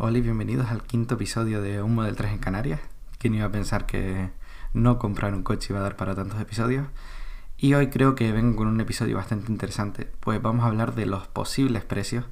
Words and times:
Hola 0.00 0.18
y 0.18 0.20
bienvenidos 0.20 0.68
al 0.70 0.84
quinto 0.84 1.16
episodio 1.16 1.60
de 1.60 1.82
Un 1.82 1.96
Model 1.96 2.14
3 2.14 2.30
en 2.30 2.38
Canarias. 2.38 2.78
¿Quién 3.18 3.34
iba 3.34 3.46
a 3.46 3.50
pensar 3.50 3.84
que 3.84 4.30
no 4.72 4.96
comprar 4.96 5.34
un 5.34 5.42
coche 5.42 5.72
iba 5.72 5.80
a 5.80 5.82
dar 5.82 5.96
para 5.96 6.14
tantos 6.14 6.40
episodios? 6.40 6.86
Y 7.56 7.74
hoy 7.74 7.88
creo 7.88 8.14
que 8.14 8.30
vengo 8.30 8.58
con 8.58 8.68
un 8.68 8.80
episodio 8.80 9.16
bastante 9.16 9.50
interesante, 9.50 10.08
pues 10.20 10.40
vamos 10.40 10.64
a 10.64 10.68
hablar 10.68 10.94
de 10.94 11.06
los 11.06 11.26
posibles 11.26 11.82
precios, 11.82 12.26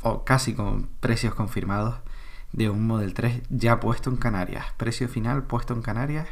o 0.00 0.24
casi 0.24 0.54
con 0.54 0.88
precios 1.00 1.34
confirmados, 1.34 1.96
de 2.52 2.70
un 2.70 2.86
Model 2.86 3.12
3 3.12 3.42
ya 3.50 3.80
puesto 3.80 4.08
en 4.08 4.16
Canarias. 4.16 4.64
Precio 4.78 5.06
final 5.06 5.42
puesto 5.42 5.74
en 5.74 5.82
Canarias. 5.82 6.26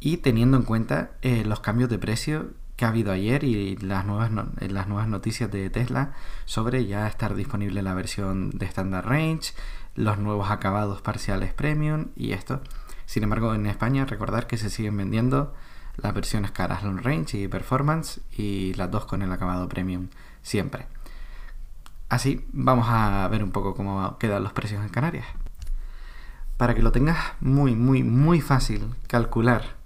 Y 0.00 0.16
teniendo 0.16 0.56
en 0.56 0.64
cuenta 0.64 1.12
eh, 1.22 1.44
los 1.44 1.60
cambios 1.60 1.88
de 1.90 1.98
precio 2.00 2.50
que 2.80 2.86
ha 2.86 2.88
habido 2.88 3.12
ayer 3.12 3.44
y 3.44 3.76
las 3.76 4.06
nuevas, 4.06 4.30
las 4.58 4.88
nuevas 4.88 5.06
noticias 5.06 5.50
de 5.50 5.68
Tesla 5.68 6.14
sobre 6.46 6.86
ya 6.86 7.06
estar 7.06 7.34
disponible 7.34 7.82
la 7.82 7.92
versión 7.92 8.48
de 8.52 8.64
Standard 8.64 9.04
Range, 9.04 9.52
los 9.96 10.16
nuevos 10.16 10.50
acabados 10.50 11.02
parciales 11.02 11.52
Premium 11.52 12.06
y 12.16 12.32
esto. 12.32 12.62
Sin 13.04 13.22
embargo, 13.22 13.52
en 13.54 13.66
España 13.66 14.06
recordar 14.06 14.46
que 14.46 14.56
se 14.56 14.70
siguen 14.70 14.96
vendiendo 14.96 15.52
las 15.98 16.14
versiones 16.14 16.52
caras 16.52 16.82
Long 16.82 17.02
Range 17.02 17.36
y 17.36 17.48
Performance 17.48 18.22
y 18.34 18.72
las 18.72 18.90
dos 18.90 19.04
con 19.04 19.20
el 19.20 19.30
acabado 19.30 19.68
Premium 19.68 20.08
siempre. 20.40 20.86
Así 22.08 22.46
vamos 22.50 22.86
a 22.88 23.28
ver 23.28 23.44
un 23.44 23.50
poco 23.50 23.74
cómo 23.74 24.16
quedan 24.16 24.42
los 24.42 24.54
precios 24.54 24.82
en 24.82 24.88
Canarias. 24.88 25.26
Para 26.56 26.74
que 26.74 26.80
lo 26.80 26.92
tengas 26.92 27.18
muy, 27.40 27.74
muy, 27.76 28.04
muy 28.04 28.40
fácil 28.40 28.94
calcular 29.06 29.76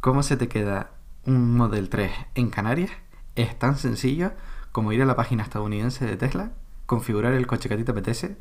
cómo 0.00 0.22
se 0.22 0.36
te 0.36 0.48
queda 0.48 0.90
un 1.26 1.56
Model 1.56 1.88
3 1.88 2.12
en 2.34 2.50
Canarias 2.50 2.90
es 3.34 3.58
tan 3.58 3.76
sencillo 3.76 4.32
como 4.72 4.92
ir 4.92 5.02
a 5.02 5.06
la 5.06 5.16
página 5.16 5.42
estadounidense 5.42 6.06
de 6.06 6.16
Tesla, 6.16 6.52
configurar 6.86 7.32
el 7.34 7.46
coche 7.46 7.68
que 7.68 7.74
a 7.74 7.76
ti 7.76 7.84
te 7.84 7.90
apetece, 7.90 8.36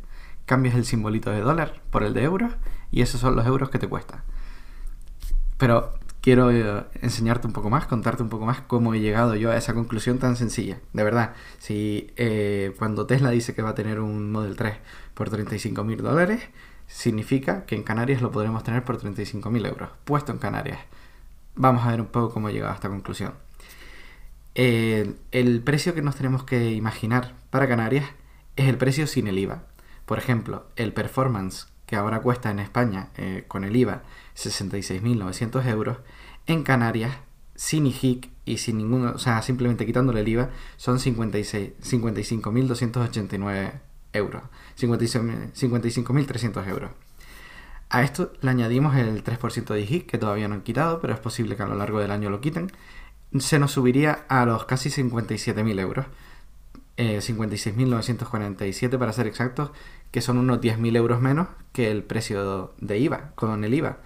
cambias 0.46 0.76
el 0.76 0.86
simbolito 0.86 1.32
de 1.32 1.42
dólar 1.42 1.82
por 1.90 2.04
el 2.04 2.14
de 2.14 2.24
euros 2.24 2.54
y 2.92 3.02
esos 3.02 3.22
son 3.22 3.36
los 3.36 3.46
euros 3.46 3.70
que 3.70 3.80
te 3.80 3.88
cuesta. 3.88 4.24
Pero 5.58 5.98
quiero 6.22 6.52
eh, 6.52 6.86
enseñarte 7.02 7.48
un 7.48 7.54
poco 7.54 7.70
más, 7.70 7.88
contarte 7.88 8.22
un 8.22 8.30
poco 8.30 8.46
más 8.46 8.62
cómo 8.62 8.94
he 8.94 9.00
llegado 9.00 9.36
yo 9.36 9.52
a 9.52 9.58
esa 9.58 9.74
conclusión 9.74 10.20
tan 10.20 10.36
sencilla. 10.36 10.80
De 10.94 11.04
verdad, 11.04 11.34
si 11.58 12.12
eh, 12.18 12.76
cuando 12.78 13.06
Tesla 13.06 13.30
dice 13.32 13.56
que 13.56 13.62
va 13.62 13.70
a 13.70 13.76
tener 13.76 14.00
un 14.00 14.32
Model 14.32 14.56
3 14.56 14.78
por 15.14 15.30
35 15.30 15.84
mil 15.84 16.02
dólares, 16.02 16.42
significa 16.88 17.66
que 17.66 17.76
en 17.76 17.84
Canarias 17.84 18.22
lo 18.22 18.32
podremos 18.32 18.64
tener 18.64 18.84
por 18.84 18.98
35 18.98 19.50
mil 19.50 19.66
euros, 19.66 19.90
puesto 20.04 20.32
en 20.32 20.38
Canarias 20.38 20.80
vamos 21.56 21.86
a 21.86 21.92
ver 21.92 22.02
un 22.02 22.08
poco 22.08 22.34
cómo 22.34 22.50
he 22.50 22.54
llegado 22.54 22.72
a 22.72 22.76
esta 22.76 22.90
conclusión. 22.90 23.34
el 24.56 25.62
precio 25.64 25.94
que 25.94 26.02
nos 26.02 26.16
tenemos 26.16 26.44
que 26.44 26.72
imaginar 26.72 27.36
para 27.50 27.68
Canarias 27.68 28.06
es 28.56 28.68
el 28.68 28.78
precio 28.78 29.08
sin 29.08 29.28
el 29.28 29.40
IVA. 29.40 29.64
Por 30.06 30.18
ejemplo, 30.18 30.68
el 30.76 30.94
performance 30.94 31.68
que 31.86 31.96
ahora 31.96 32.22
cuesta 32.22 32.52
en 32.52 32.60
España 32.60 33.10
eh, 33.18 33.46
con 33.48 33.64
el 33.64 33.76
IVA 33.76 34.04
66.900 34.36 35.66
euros, 35.68 35.98
en 36.48 36.64
Canarias 36.64 37.18
sin 37.56 37.86
IHIC 37.88 38.30
y 38.46 38.58
sin 38.58 38.78
ningún, 38.78 39.08
o 39.08 39.18
sea, 39.18 39.42
simplemente 39.42 39.86
quitándole 39.86 40.22
el 40.22 40.28
IVA, 40.28 40.50
son 40.78 41.00
55.289 41.00 43.72
euros, 44.14 44.44
55.300 44.78 46.68
euros. 46.68 46.92
A 47.90 48.04
esto 48.04 48.34
le 48.42 48.50
añadimos 48.50 48.96
el 48.96 49.24
3% 49.24 49.74
de 49.74 49.82
IGIC, 49.82 50.06
que 50.08 50.18
todavía 50.18 50.48
no 50.48 50.56
han 50.56 50.62
quitado, 50.62 51.00
pero 51.00 51.14
es 51.14 51.20
posible 51.20 51.56
que 51.56 51.64
a 51.64 51.68
lo 51.68 51.76
largo 51.76 52.00
del 52.00 52.12
año 52.12 52.30
lo 52.30 52.42
quiten. 52.42 52.72
Se 53.40 53.60
nos 53.60 53.72
subiría 53.72 54.26
a 54.28 54.46
los 54.46 54.66
casi 54.66 54.90
57.000 54.90 55.80
euros. 55.80 56.06
56.947 56.98 58.94
eh, 58.94 58.98
para 58.98 59.14
ser 59.14 59.28
exactos, 59.28 59.72
que 60.12 60.22
son 60.22 60.38
unos 60.38 60.62
10.000 60.62 60.96
euros 60.96 61.22
menos 61.22 61.48
que 61.74 61.92
el 61.92 62.04
precio 62.04 62.74
de 62.80 62.98
IVA, 62.98 63.32
con 63.36 63.64
el 63.64 63.74
IVA. 63.74 63.98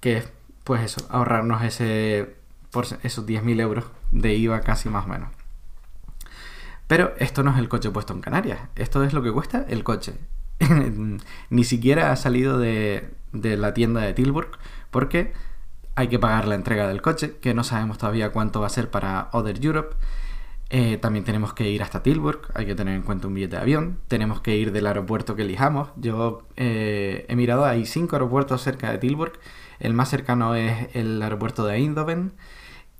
Que 0.00 0.18
es, 0.18 0.32
pues 0.64 0.82
eso, 0.82 1.06
ahorrarnos 1.10 1.62
ese, 1.62 2.36
por 2.70 2.86
esos 3.02 3.26
10.000 3.26 3.60
euros 3.60 3.84
de 4.12 4.34
IVA 4.34 4.60
casi 4.62 4.88
más 4.88 5.04
o 5.04 5.08
menos. 5.08 5.28
Pero 6.86 7.12
esto 7.18 7.42
no 7.42 7.50
es 7.50 7.58
el 7.58 7.68
coche 7.68 7.90
puesto 7.90 8.14
en 8.14 8.22
Canarias, 8.22 8.60
esto 8.74 9.04
es 9.04 9.12
lo 9.12 9.22
que 9.22 9.30
cuesta 9.30 9.66
el 9.68 9.84
coche. 9.84 10.14
ni 11.50 11.64
siquiera 11.64 12.12
ha 12.12 12.16
salido 12.16 12.58
de, 12.58 13.10
la 13.32 13.74
tienda 13.74 14.00
de 14.00 14.14
Tilburg 14.14 14.50
porque 14.90 15.32
hay 15.94 16.08
que 16.08 16.18
pagar 16.18 16.46
la 16.46 16.54
entrega 16.54 16.88
del 16.88 17.02
coche, 17.02 17.36
que 17.40 17.54
no 17.54 17.64
sabemos 17.64 17.98
todavía 17.98 18.30
cuánto 18.30 18.60
va 18.60 18.66
a 18.66 18.70
ser 18.70 18.90
para 18.90 19.30
Other 19.32 19.64
Europe. 19.64 19.96
Eh, 20.70 20.98
también 20.98 21.24
tenemos 21.24 21.54
que 21.54 21.70
ir 21.70 21.82
hasta 21.82 22.02
Tilburg, 22.02 22.42
hay 22.54 22.66
que 22.66 22.74
tener 22.74 22.94
en 22.94 23.02
cuenta 23.02 23.26
un 23.26 23.34
billete 23.34 23.56
de 23.56 23.62
avión. 23.62 23.98
Tenemos 24.06 24.40
que 24.40 24.56
ir 24.56 24.70
del 24.70 24.86
aeropuerto 24.86 25.34
que 25.34 25.42
elijamos. 25.42 25.88
Yo 25.96 26.46
eh, 26.56 27.26
he 27.28 27.36
mirado, 27.36 27.64
hay 27.64 27.84
cinco 27.86 28.16
aeropuertos 28.16 28.62
cerca 28.62 28.92
de 28.92 28.98
Tilburg. 28.98 29.32
El 29.80 29.94
más 29.94 30.10
cercano 30.10 30.54
es 30.54 30.94
el 30.94 31.20
aeropuerto 31.22 31.66
de 31.66 31.76
Eindhoven. 31.76 32.32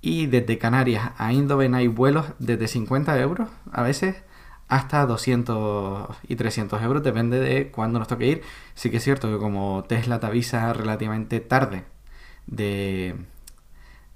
Y 0.01 0.27
desde 0.27 0.57
Canarias 0.57 1.11
a 1.17 1.31
Eindhoven 1.31 1.75
hay 1.75 1.87
vuelos 1.87 2.25
desde 2.39 2.67
50 2.67 3.19
euros 3.19 3.49
a 3.71 3.83
veces 3.83 4.23
hasta 4.69 5.05
200 5.05 6.07
y 6.27 6.35
300 6.35 6.81
euros, 6.83 7.03
depende 7.03 7.39
de 7.39 7.71
cuándo 7.71 7.99
nos 7.99 8.07
toque 8.07 8.27
ir. 8.27 8.41
Sí 8.75 8.89
que 8.91 8.97
es 8.97 9.03
cierto 9.03 9.27
que 9.29 9.37
como 9.37 9.83
Tesla 9.87 10.19
te 10.19 10.27
avisa 10.27 10.71
relativamente 10.73 11.39
tarde 11.41 11.85
de, 12.47 13.15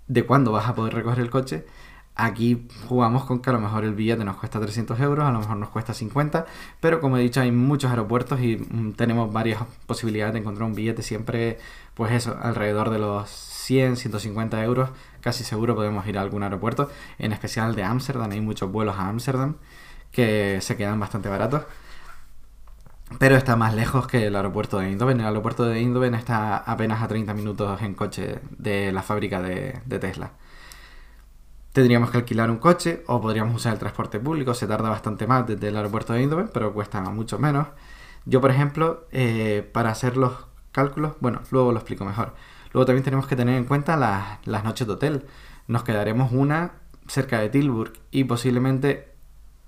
de 0.07 0.25
cuándo 0.25 0.51
vas 0.51 0.67
a 0.69 0.75
poder 0.75 0.93
recoger 0.93 1.19
el 1.19 1.31
coche, 1.31 1.65
aquí 2.15 2.67
jugamos 2.87 3.25
con 3.25 3.39
que 3.41 3.49
a 3.49 3.53
lo 3.53 3.59
mejor 3.59 3.83
el 3.83 3.95
billete 3.95 4.23
nos 4.23 4.37
cuesta 4.37 4.59
300 4.59 4.99
euros, 4.99 5.25
a 5.25 5.31
lo 5.31 5.39
mejor 5.39 5.57
nos 5.57 5.69
cuesta 5.69 5.95
50, 5.95 6.45
pero 6.79 7.01
como 7.01 7.17
he 7.17 7.21
dicho 7.21 7.41
hay 7.41 7.51
muchos 7.51 7.89
aeropuertos 7.89 8.39
y 8.39 8.57
mm, 8.57 8.93
tenemos 8.93 9.33
varias 9.33 9.63
posibilidades 9.87 10.33
de 10.33 10.39
encontrar 10.41 10.67
un 10.67 10.75
billete 10.75 11.01
siempre, 11.01 11.57
pues 11.95 12.11
eso, 12.11 12.37
alrededor 12.39 12.91
de 12.91 12.99
los 12.99 13.27
100, 13.29 13.97
150 13.97 14.63
euros, 14.63 14.91
casi 15.21 15.43
seguro 15.43 15.75
podemos 15.75 16.05
ir 16.05 16.19
a 16.19 16.21
algún 16.21 16.43
aeropuerto, 16.43 16.91
en 17.17 17.33
especial 17.33 17.73
de 17.73 17.83
Ámsterdam, 17.83 18.29
hay 18.31 18.41
muchos 18.41 18.71
vuelos 18.71 18.97
a 18.97 19.09
Ámsterdam 19.09 19.55
que 20.13 20.59
se 20.61 20.77
quedan 20.77 20.99
bastante 20.99 21.27
baratos. 21.27 21.63
Pero 23.19 23.35
está 23.35 23.55
más 23.55 23.75
lejos 23.75 24.07
que 24.07 24.27
el 24.27 24.35
aeropuerto 24.35 24.79
de 24.79 24.87
Eindhoven. 24.87 25.19
El 25.19 25.27
aeropuerto 25.27 25.65
de 25.65 25.79
Eindhoven 25.79 26.15
está 26.15 26.57
apenas 26.57 27.01
a 27.01 27.07
30 27.07 27.33
minutos 27.33 27.81
en 27.81 27.93
coche 27.95 28.39
de 28.57 28.91
la 28.91 29.03
fábrica 29.03 29.41
de, 29.41 29.99
Tesla. 29.99 30.31
Tendríamos 31.73 32.11
que 32.11 32.17
alquilar 32.17 32.49
un 32.49 32.57
coche 32.57 33.03
o 33.07 33.19
podríamos 33.19 33.55
usar 33.55 33.73
el 33.73 33.79
transporte 33.79 34.19
público. 34.19 34.53
Se 34.53 34.67
tarda 34.67 34.89
bastante 34.89 35.27
más 35.27 35.45
desde 35.47 35.67
el 35.67 35.75
aeropuerto 35.75 36.13
de 36.13 36.21
Eindhoven, 36.21 36.49
pero 36.53 36.73
cuesta 36.73 37.01
mucho 37.01 37.39
menos. 37.39 37.67
Yo, 38.25 38.39
por 38.41 38.51
ejemplo, 38.51 39.07
eh, 39.11 39.69
para 39.73 39.91
hacer 39.91 40.15
los 40.17 40.33
cálculos, 40.71 41.15
bueno, 41.19 41.41
luego 41.51 41.71
lo 41.71 41.79
explico 41.79 42.05
mejor. 42.05 42.33
Luego 42.71 42.85
también 42.85 43.03
tenemos 43.03 43.27
que 43.27 43.35
tener 43.35 43.55
en 43.55 43.65
cuenta 43.65 43.97
las, 43.97 44.39
las 44.45 44.63
noches 44.63 44.87
de 44.87 44.93
hotel. 44.93 45.25
Nos 45.67 45.83
quedaremos 45.83 46.31
una 46.31 46.73
cerca 47.07 47.39
de 47.39 47.49
Tilburg 47.49 47.93
y 48.11 48.23
posiblemente 48.23 49.12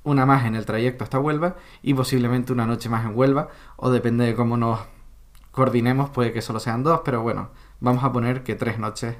una 0.06 0.26
más 0.26 0.46
en 0.46 0.56
el 0.56 0.66
trayecto 0.66 1.04
hasta 1.04 1.20
Huelva 1.20 1.56
y 1.82 1.94
posiblemente 1.94 2.54
una 2.54 2.66
noche 2.66 2.88
más 2.88 3.06
en 3.06 3.18
Huelva, 3.18 3.50
o 3.76 3.90
depende 3.92 4.26
de 4.26 4.36
cómo 4.36 4.56
nos 4.56 4.80
coordinemos, 5.52 6.10
puede 6.12 6.32
que 6.32 6.42
solo 6.42 6.60
sean 6.60 6.84
dos, 6.84 7.02
pero 7.04 7.22
bueno, 7.22 7.50
vamos 7.80 8.04
a 8.04 8.12
poner 8.12 8.44
que 8.44 8.56
tres 8.56 8.80
noches 8.80 9.16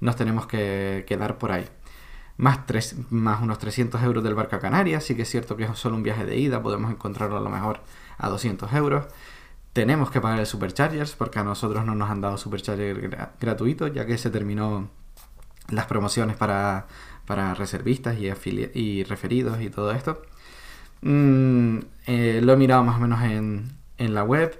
nos 0.00 0.16
tenemos 0.16 0.46
que 0.46 1.04
quedar 1.06 1.38
por 1.38 1.52
ahí. 1.52 1.68
Más, 2.36 2.66
tres, 2.66 2.96
más 3.10 3.42
unos 3.42 3.58
300 3.58 4.02
euros 4.02 4.22
del 4.22 4.34
barco 4.34 4.56
a 4.56 4.60
Canarias, 4.60 5.04
sí 5.04 5.16
que 5.16 5.22
es 5.22 5.28
cierto 5.30 5.56
que 5.56 5.64
es 5.64 5.78
solo 5.78 5.96
un 5.96 6.02
viaje 6.02 6.24
de 6.24 6.36
ida, 6.36 6.62
podemos 6.62 6.90
encontrarlo 6.90 7.36
a 7.36 7.40
lo 7.40 7.50
mejor 7.50 7.80
a 8.16 8.28
200 8.28 8.72
euros. 8.74 9.06
Tenemos 9.72 10.10
que 10.10 10.20
pagar 10.20 10.38
el 10.40 10.46
Superchargers 10.46 11.16
porque 11.16 11.38
a 11.38 11.44
nosotros 11.44 11.84
no 11.84 11.94
nos 11.94 12.10
han 12.10 12.20
dado 12.20 12.38
Supercharger 12.38 13.30
gratuito, 13.40 13.88
ya 13.88 14.06
que 14.06 14.18
se 14.18 14.30
terminó 14.30 14.88
las 15.68 15.86
promociones 15.86 16.36
para, 16.36 16.86
para 17.28 17.54
reservistas 17.54 18.16
y, 18.18 18.26
y 18.74 19.04
referidos 19.04 19.60
y 19.60 19.68
todo 19.68 19.92
esto. 19.92 20.22
Mm, 21.02 21.78
eh, 22.06 22.40
lo 22.42 22.54
he 22.54 22.56
mirado 22.56 22.82
más 22.82 22.96
o 22.96 23.00
menos 23.00 23.22
en, 23.22 23.70
en, 23.98 24.14
la 24.14 24.24
web, 24.24 24.58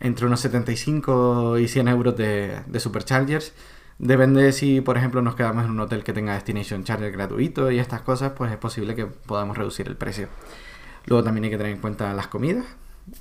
entre 0.00 0.26
unos 0.26 0.40
75 0.40 1.58
y 1.58 1.68
100 1.68 1.88
euros 1.88 2.16
de, 2.16 2.60
de 2.66 2.80
Superchargers. 2.80 3.52
Depende 3.98 4.52
si, 4.52 4.80
por 4.80 4.96
ejemplo, 4.96 5.20
nos 5.20 5.36
quedamos 5.36 5.66
en 5.66 5.70
un 5.70 5.80
hotel 5.80 6.04
que 6.04 6.14
tenga 6.14 6.34
Destination 6.34 6.84
Charger 6.84 7.12
gratuito 7.12 7.70
y 7.70 7.78
estas 7.78 8.00
cosas, 8.00 8.32
pues 8.32 8.50
es 8.50 8.58
posible 8.58 8.94
que 8.94 9.06
podamos 9.06 9.56
reducir 9.58 9.86
el 9.86 9.96
precio. 9.96 10.28
Luego 11.04 11.22
también 11.22 11.44
hay 11.44 11.50
que 11.50 11.58
tener 11.58 11.72
en 11.72 11.80
cuenta 11.80 12.12
las 12.14 12.28
comidas, 12.28 12.64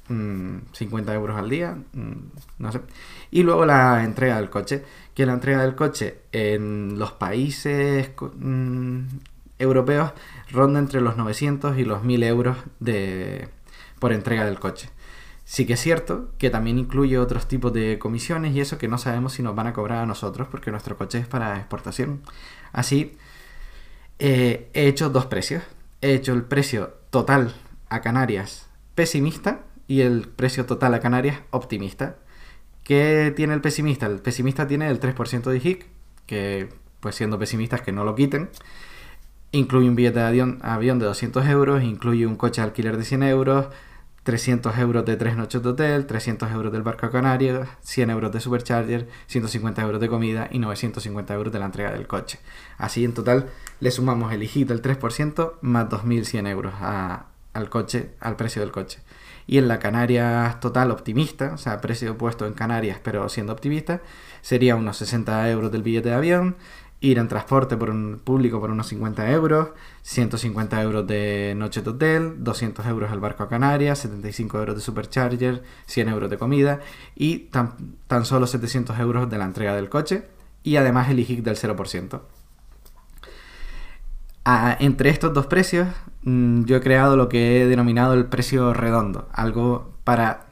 50 0.07 1.11
mm, 1.11 1.15
euros 1.15 1.37
al 1.37 1.49
día, 1.49 1.77
mm, 1.93 2.13
no 2.59 2.71
sé. 2.71 2.81
Y 3.31 3.43
luego 3.43 3.65
la 3.65 4.03
entrega 4.03 4.37
del 4.37 4.49
coche, 4.49 4.83
que 5.13 5.25
la 5.25 5.33
entrega 5.33 5.61
del 5.61 5.75
coche 5.75 6.19
en 6.31 6.97
los 6.97 7.11
países 7.13 8.11
mm, 8.19 8.99
europeos 9.59 10.11
ronda 10.51 10.79
entre 10.79 11.01
los 11.01 11.17
900 11.17 11.77
y 11.77 11.85
los 11.85 12.03
1000 12.03 12.23
euros 12.23 12.57
de, 12.79 13.49
por 13.99 14.13
entrega 14.13 14.45
del 14.45 14.59
coche. 14.59 14.89
Sí 15.43 15.65
que 15.67 15.73
es 15.73 15.79
cierto 15.79 16.31
que 16.39 16.49
también 16.49 16.79
incluye 16.79 17.19
otros 17.19 17.47
tipos 17.47 17.71
de 17.71 17.99
comisiones 17.99 18.55
y 18.55 18.61
eso 18.61 18.79
que 18.79 18.87
no 18.87 18.97
sabemos 18.97 19.33
si 19.33 19.43
nos 19.43 19.55
van 19.55 19.67
a 19.67 19.73
cobrar 19.73 19.99
a 19.99 20.05
nosotros 20.07 20.47
porque 20.49 20.71
nuestro 20.71 20.97
coche 20.97 21.19
es 21.19 21.27
para 21.27 21.57
exportación. 21.57 22.21
Así, 22.73 23.15
eh, 24.17 24.69
he 24.73 24.87
hecho 24.87 25.09
dos 25.09 25.27
precios. 25.27 25.63
He 26.01 26.13
hecho 26.15 26.33
el 26.33 26.43
precio 26.43 26.95
total 27.11 27.53
a 27.89 28.01
Canarias 28.01 28.67
pesimista 28.95 29.59
y 29.87 30.01
el 30.01 30.27
precio 30.27 30.65
total 30.65 30.93
a 30.93 30.99
Canarias 30.99 31.39
optimista. 31.51 32.17
¿Qué 32.83 33.33
tiene 33.35 33.53
el 33.53 33.61
pesimista? 33.61 34.05
El 34.05 34.19
pesimista 34.19 34.67
tiene 34.67 34.89
el 34.89 34.99
3% 34.99 35.43
de 35.43 35.57
HIC, 35.57 35.85
que 36.25 36.69
pues 36.99 37.15
siendo 37.15 37.39
pesimistas 37.39 37.81
que 37.81 37.91
no 37.91 38.03
lo 38.03 38.15
quiten. 38.15 38.49
Incluye 39.51 39.87
un 39.87 39.95
billete 39.95 40.19
de 40.19 40.25
avión, 40.25 40.59
avión 40.61 40.99
de 40.99 41.05
200 41.05 41.47
euros, 41.47 41.83
incluye 41.83 42.27
un 42.27 42.35
coche 42.35 42.61
de 42.61 42.67
alquiler 42.67 42.97
de 42.97 43.05
100 43.05 43.23
euros, 43.23 43.67
300 44.25 44.75
euros 44.79 45.05
de 45.05 45.17
tres 45.17 45.37
noches 45.37 45.61
de 45.61 45.69
hotel, 45.69 46.07
300 46.07 46.51
euros 46.51 46.71
del 46.73 46.81
barco 46.81 47.05
a 47.05 47.11
Canarias, 47.11 47.69
100 47.81 48.09
euros 48.09 48.31
de 48.31 48.39
supercharger, 48.39 49.07
150 49.27 49.83
euros 49.83 50.01
de 50.01 50.09
comida 50.09 50.49
y 50.51 50.57
950 50.57 51.33
euros 51.35 51.53
de 51.53 51.59
la 51.59 51.65
entrega 51.65 51.91
del 51.91 52.07
coche. 52.07 52.39
Así 52.79 53.05
en 53.05 53.13
total 53.13 53.49
le 53.79 53.91
sumamos 53.91 54.33
el 54.33 54.41
hijito 54.41 54.73
del 54.73 54.81
3% 54.81 55.53
más 55.61 55.89
2.100 55.89 56.47
euros 56.49 56.73
al 56.81 57.69
coche, 57.69 58.15
al 58.19 58.35
precio 58.35 58.63
del 58.63 58.71
coche. 58.71 58.99
Y 59.47 59.57
en 59.57 59.67
la 59.67 59.79
Canarias 59.79 60.59
total 60.59 60.91
optimista, 60.91 61.53
o 61.53 61.57
sea, 61.57 61.81
precio 61.81 62.17
puesto 62.17 62.45
en 62.47 62.53
Canarias 62.53 62.99
pero 63.03 63.29
siendo 63.29 63.53
optimista, 63.53 64.01
sería 64.41 64.75
unos 64.75 64.97
60 64.97 65.49
euros 65.51 65.71
del 65.71 65.83
billete 65.83 66.09
de 66.09 66.15
avión, 66.15 66.55
ir 67.01 67.19
en 67.19 67.27
transporte 67.27 67.77
por 67.77 67.89
un 67.89 68.19
público 68.23 68.59
por 68.59 68.71
unos 68.71 68.87
50 68.87 69.29
euros, 69.31 69.69
150 70.03 70.81
euros 70.81 71.07
de 71.07 71.53
noche 71.55 71.81
de 71.81 71.89
hotel, 71.89 72.43
200 72.43 72.85
euros 72.87 73.11
el 73.11 73.19
barco 73.19 73.43
a 73.43 73.49
Canarias, 73.49 73.99
75 73.99 74.57
euros 74.59 74.75
de 74.75 74.81
supercharger, 74.81 75.63
100 75.85 76.09
euros 76.09 76.29
de 76.29 76.37
comida 76.37 76.79
y 77.15 77.39
tan, 77.49 77.75
tan 78.07 78.25
solo 78.25 78.47
700 78.47 78.97
euros 78.99 79.29
de 79.29 79.37
la 79.37 79.45
entrega 79.45 79.75
del 79.75 79.89
coche 79.89 80.27
y 80.63 80.77
además 80.77 81.09
el 81.09 81.19
IGIC 81.19 81.43
del 81.43 81.57
0%. 81.57 82.21
Entre 84.79 85.09
estos 85.09 85.33
dos 85.33 85.47
precios, 85.47 85.87
mm, 86.23 86.65
yo 86.65 86.77
he 86.77 86.81
creado 86.81 87.17
lo 87.17 87.29
que 87.29 87.61
he 87.61 87.67
denominado 87.67 88.13
el 88.13 88.25
precio 88.25 88.73
redondo, 88.73 89.27
algo 89.33 89.93
para 90.03 90.45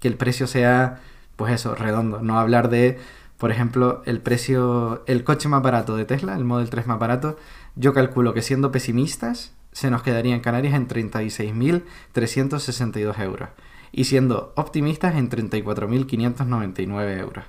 que 0.00 0.08
el 0.08 0.16
precio 0.16 0.46
sea, 0.46 1.00
pues 1.36 1.52
eso, 1.52 1.74
redondo, 1.74 2.22
no 2.22 2.38
hablar 2.38 2.70
de 2.70 2.98
por 3.42 3.50
ejemplo, 3.50 4.02
el 4.06 4.20
precio, 4.20 5.02
el 5.08 5.24
coche 5.24 5.48
más 5.48 5.64
barato 5.64 5.96
de 5.96 6.04
Tesla, 6.04 6.36
el 6.36 6.44
Model 6.44 6.70
3 6.70 6.86
más 6.86 7.00
barato, 7.00 7.36
yo 7.74 7.92
calculo 7.92 8.34
que 8.34 8.40
siendo 8.40 8.70
pesimistas 8.70 9.52
se 9.72 9.90
nos 9.90 10.04
quedaría 10.04 10.36
en 10.36 10.40
Canarias 10.40 10.74
en 10.74 10.86
36.362 10.86 13.18
euros 13.18 13.48
y 13.90 14.04
siendo 14.04 14.52
optimistas 14.54 15.16
en 15.16 15.28
34.599 15.28 17.18
euros. 17.18 17.44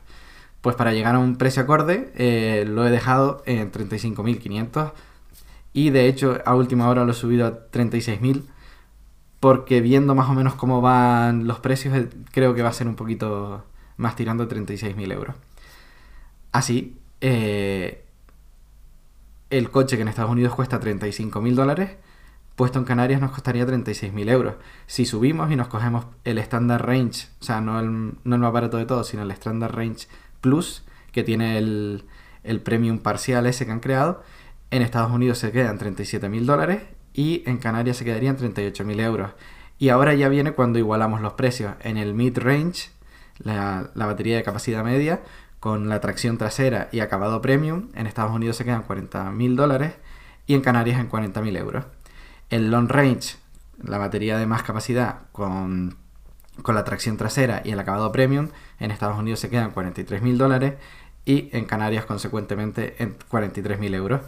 Pues 0.61 0.75
para 0.75 0.93
llegar 0.93 1.13
a 1.13 1.19
un 1.19 1.35
precio 1.35 1.61
acorde 1.61 2.11
eh, 2.15 2.65
lo 2.67 2.87
he 2.87 2.89
dejado 2.89 3.43
en 3.45 3.71
35.500 3.71 4.93
y 5.73 5.89
de 5.89 6.07
hecho 6.07 6.39
a 6.45 6.55
última 6.55 6.87
hora 6.87 7.03
lo 7.03 7.11
he 7.11 7.15
subido 7.15 7.47
a 7.47 7.71
36.000 7.71 8.43
porque 9.39 9.81
viendo 9.81 10.15
más 10.15 10.29
o 10.29 10.33
menos 10.33 10.55
cómo 10.55 10.79
van 10.79 11.47
los 11.47 11.59
precios 11.59 11.95
eh, 11.95 12.09
creo 12.31 12.53
que 12.53 12.61
va 12.61 12.69
a 12.69 12.73
ser 12.73 12.87
un 12.87 12.95
poquito 12.95 13.65
más 13.97 14.15
tirando 14.15 14.43
a 14.43 14.47
36.000 14.47 15.11
euros. 15.11 15.35
Así, 16.51 16.97
eh, 17.21 18.05
el 19.49 19.69
coche 19.69 19.95
que 19.95 20.03
en 20.03 20.07
Estados 20.07 20.31
Unidos 20.31 20.55
cuesta 20.55 20.79
35.000 20.79 21.55
dólares, 21.55 21.97
puesto 22.55 22.79
en 22.79 22.85
Canarias 22.85 23.21
nos 23.21 23.31
costaría 23.31 23.65
36.000 23.65 24.29
euros. 24.29 24.55
Si 24.87 25.05
subimos 25.05 25.51
y 25.51 25.55
nos 25.55 25.67
cogemos 25.67 26.05
el 26.23 26.37
Standard 26.37 26.85
Range, 26.85 27.27
o 27.39 27.43
sea, 27.43 27.61
no 27.61 27.79
el, 27.79 28.13
no 28.23 28.35
el 28.35 28.41
más 28.41 28.53
barato 28.53 28.77
de 28.77 28.85
todos, 28.85 29.07
sino 29.07 29.23
el 29.23 29.31
Standard 29.31 29.75
Range 29.75 30.07
Plus, 30.41 30.83
que 31.11 31.23
tiene 31.23 31.57
el, 31.57 32.05
el 32.43 32.61
premium 32.61 32.99
parcial 32.99 33.45
ese 33.45 33.65
que 33.65 33.71
han 33.71 33.79
creado, 33.79 34.23
en 34.73 34.81
Estados 34.81 35.11
Unidos 35.11 35.37
se 35.37 35.51
quedan 35.51 35.77
37.000 35.77 36.45
dólares 36.45 36.81
y 37.13 37.43
en 37.45 37.59
Canarias 37.59 37.97
se 37.97 38.05
quedarían 38.05 38.37
38.000 38.37 39.01
euros. 39.01 39.31
Y 39.77 39.89
ahora 39.89 40.15
ya 40.15 40.29
viene 40.29 40.53
cuando 40.53 40.79
igualamos 40.79 41.21
los 41.21 41.33
precios. 41.33 41.75
En 41.81 41.97
el 41.97 42.15
mid-range, 42.15 42.89
la, 43.37 43.91
batería 43.93 44.35
de 44.35 44.41
capacidad 44.41 44.83
media, 44.83 45.21
con 45.59 45.89
la 45.89 46.01
tracción 46.01 46.39
trasera 46.39 46.89
y 46.91 47.01
acabado 47.01 47.39
premium, 47.39 47.89
en 47.93 48.07
Estados 48.07 48.31
Unidos 48.31 48.57
se 48.57 48.65
quedan 48.65 48.83
40.000 48.83 49.55
dólares 49.55 49.93
y 50.47 50.55
en 50.55 50.61
Canarias 50.61 50.99
en 50.99 51.07
40.000 51.07 51.55
euros. 51.55 51.85
El 52.49 52.71
long 52.71 52.89
range, 52.89 53.35
la 53.79 53.99
batería 53.99 54.39
de 54.39 54.47
más 54.47 54.63
capacidad 54.63 55.19
con, 55.31 55.97
con 56.63 56.73
la 56.73 56.83
tracción 56.83 57.17
trasera 57.17 57.61
y 57.63 57.69
el 57.69 57.79
acabado 57.79 58.11
premium, 58.11 58.49
en 58.79 58.89
Estados 58.89 59.19
Unidos 59.19 59.39
se 59.39 59.51
quedan 59.51 59.71
43.000 59.71 60.35
dólares 60.35 60.73
y 61.25 61.55
en 61.55 61.65
Canarias 61.65 62.05
consecuentemente 62.05 62.95
en 62.97 63.15
43.000 63.29 63.93
euros. 63.93 64.21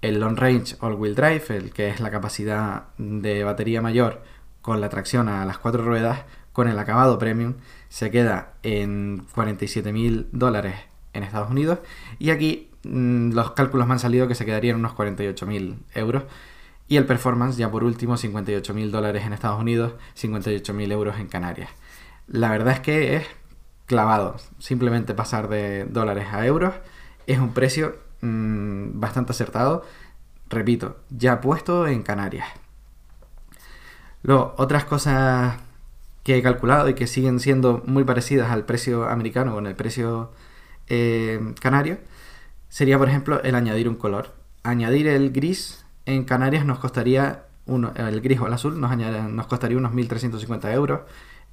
El 0.00 0.20
long 0.20 0.36
range 0.36 0.76
all 0.80 0.94
wheel 0.94 1.14
drive, 1.14 1.44
el 1.48 1.72
que 1.72 1.88
es 1.88 2.00
la 2.00 2.10
capacidad 2.10 2.88
de 2.98 3.44
batería 3.44 3.82
mayor 3.82 4.22
con 4.62 4.80
la 4.80 4.88
tracción 4.88 5.28
a 5.28 5.44
las 5.44 5.58
cuatro 5.58 5.84
ruedas, 5.84 6.24
con 6.52 6.68
el 6.68 6.78
acabado 6.78 7.18
premium, 7.18 7.54
se 7.88 8.10
queda 8.10 8.54
en 8.62 9.26
47.000 9.28 10.26
dólares 10.32 10.76
en 11.12 11.22
Estados 11.22 11.50
Unidos. 11.50 11.78
Y 12.18 12.30
aquí 12.30 12.70
mmm, 12.84 13.32
los 13.32 13.52
cálculos 13.52 13.86
me 13.86 13.94
han 13.94 13.98
salido 13.98 14.28
que 14.28 14.34
se 14.34 14.44
quedarían 14.44 14.76
unos 14.76 14.92
48.000 14.92 15.76
euros. 15.94 16.24
Y 16.86 16.96
el 16.96 17.06
performance 17.06 17.56
ya 17.56 17.70
por 17.70 17.84
último 17.84 18.16
58.000 18.16 18.90
dólares 18.90 19.24
en 19.24 19.32
Estados 19.32 19.60
Unidos, 19.60 19.94
58.000 20.16 20.92
euros 20.92 21.18
en 21.18 21.28
Canarias. 21.28 21.70
La 22.26 22.50
verdad 22.50 22.74
es 22.74 22.80
que 22.80 23.16
es 23.16 23.26
clavado, 23.86 24.36
simplemente 24.58 25.14
pasar 25.14 25.48
de 25.48 25.84
dólares 25.86 26.28
a 26.32 26.46
euros 26.46 26.74
es 27.28 27.38
un 27.38 27.52
precio 27.52 27.94
mmm, 28.20 29.00
bastante 29.00 29.32
acertado, 29.32 29.84
repito, 30.48 30.98
ya 31.10 31.40
puesto 31.40 31.86
en 31.86 32.02
Canarias. 32.02 32.48
Luego, 34.22 34.54
otras 34.58 34.84
cosas 34.84 35.56
que 36.24 36.36
he 36.36 36.42
calculado 36.42 36.88
y 36.88 36.94
que 36.94 37.06
siguen 37.06 37.40
siendo 37.40 37.82
muy 37.86 38.04
parecidas 38.04 38.50
al 38.50 38.64
precio 38.64 39.08
americano 39.08 39.58
en 39.58 39.66
el 39.66 39.74
precio 39.76 40.32
eh, 40.88 41.54
canario, 41.60 41.98
sería 42.68 42.98
por 42.98 43.08
ejemplo 43.08 43.42
el 43.42 43.54
añadir 43.54 43.88
un 43.88 43.96
color. 43.96 44.34
Añadir 44.62 45.06
el 45.06 45.30
gris 45.32 45.86
en 46.06 46.24
Canarias 46.24 46.64
nos 46.64 46.78
costaría, 46.78 47.46
uno, 47.66 47.92
el 47.96 48.20
gris 48.20 48.40
o 48.40 48.46
el 48.46 48.52
azul 48.52 48.80
nos, 48.80 48.96
nos 48.96 49.46
costaría 49.46 49.78
unos 49.78 49.92
1.350 49.92 50.72
euros, 50.74 51.00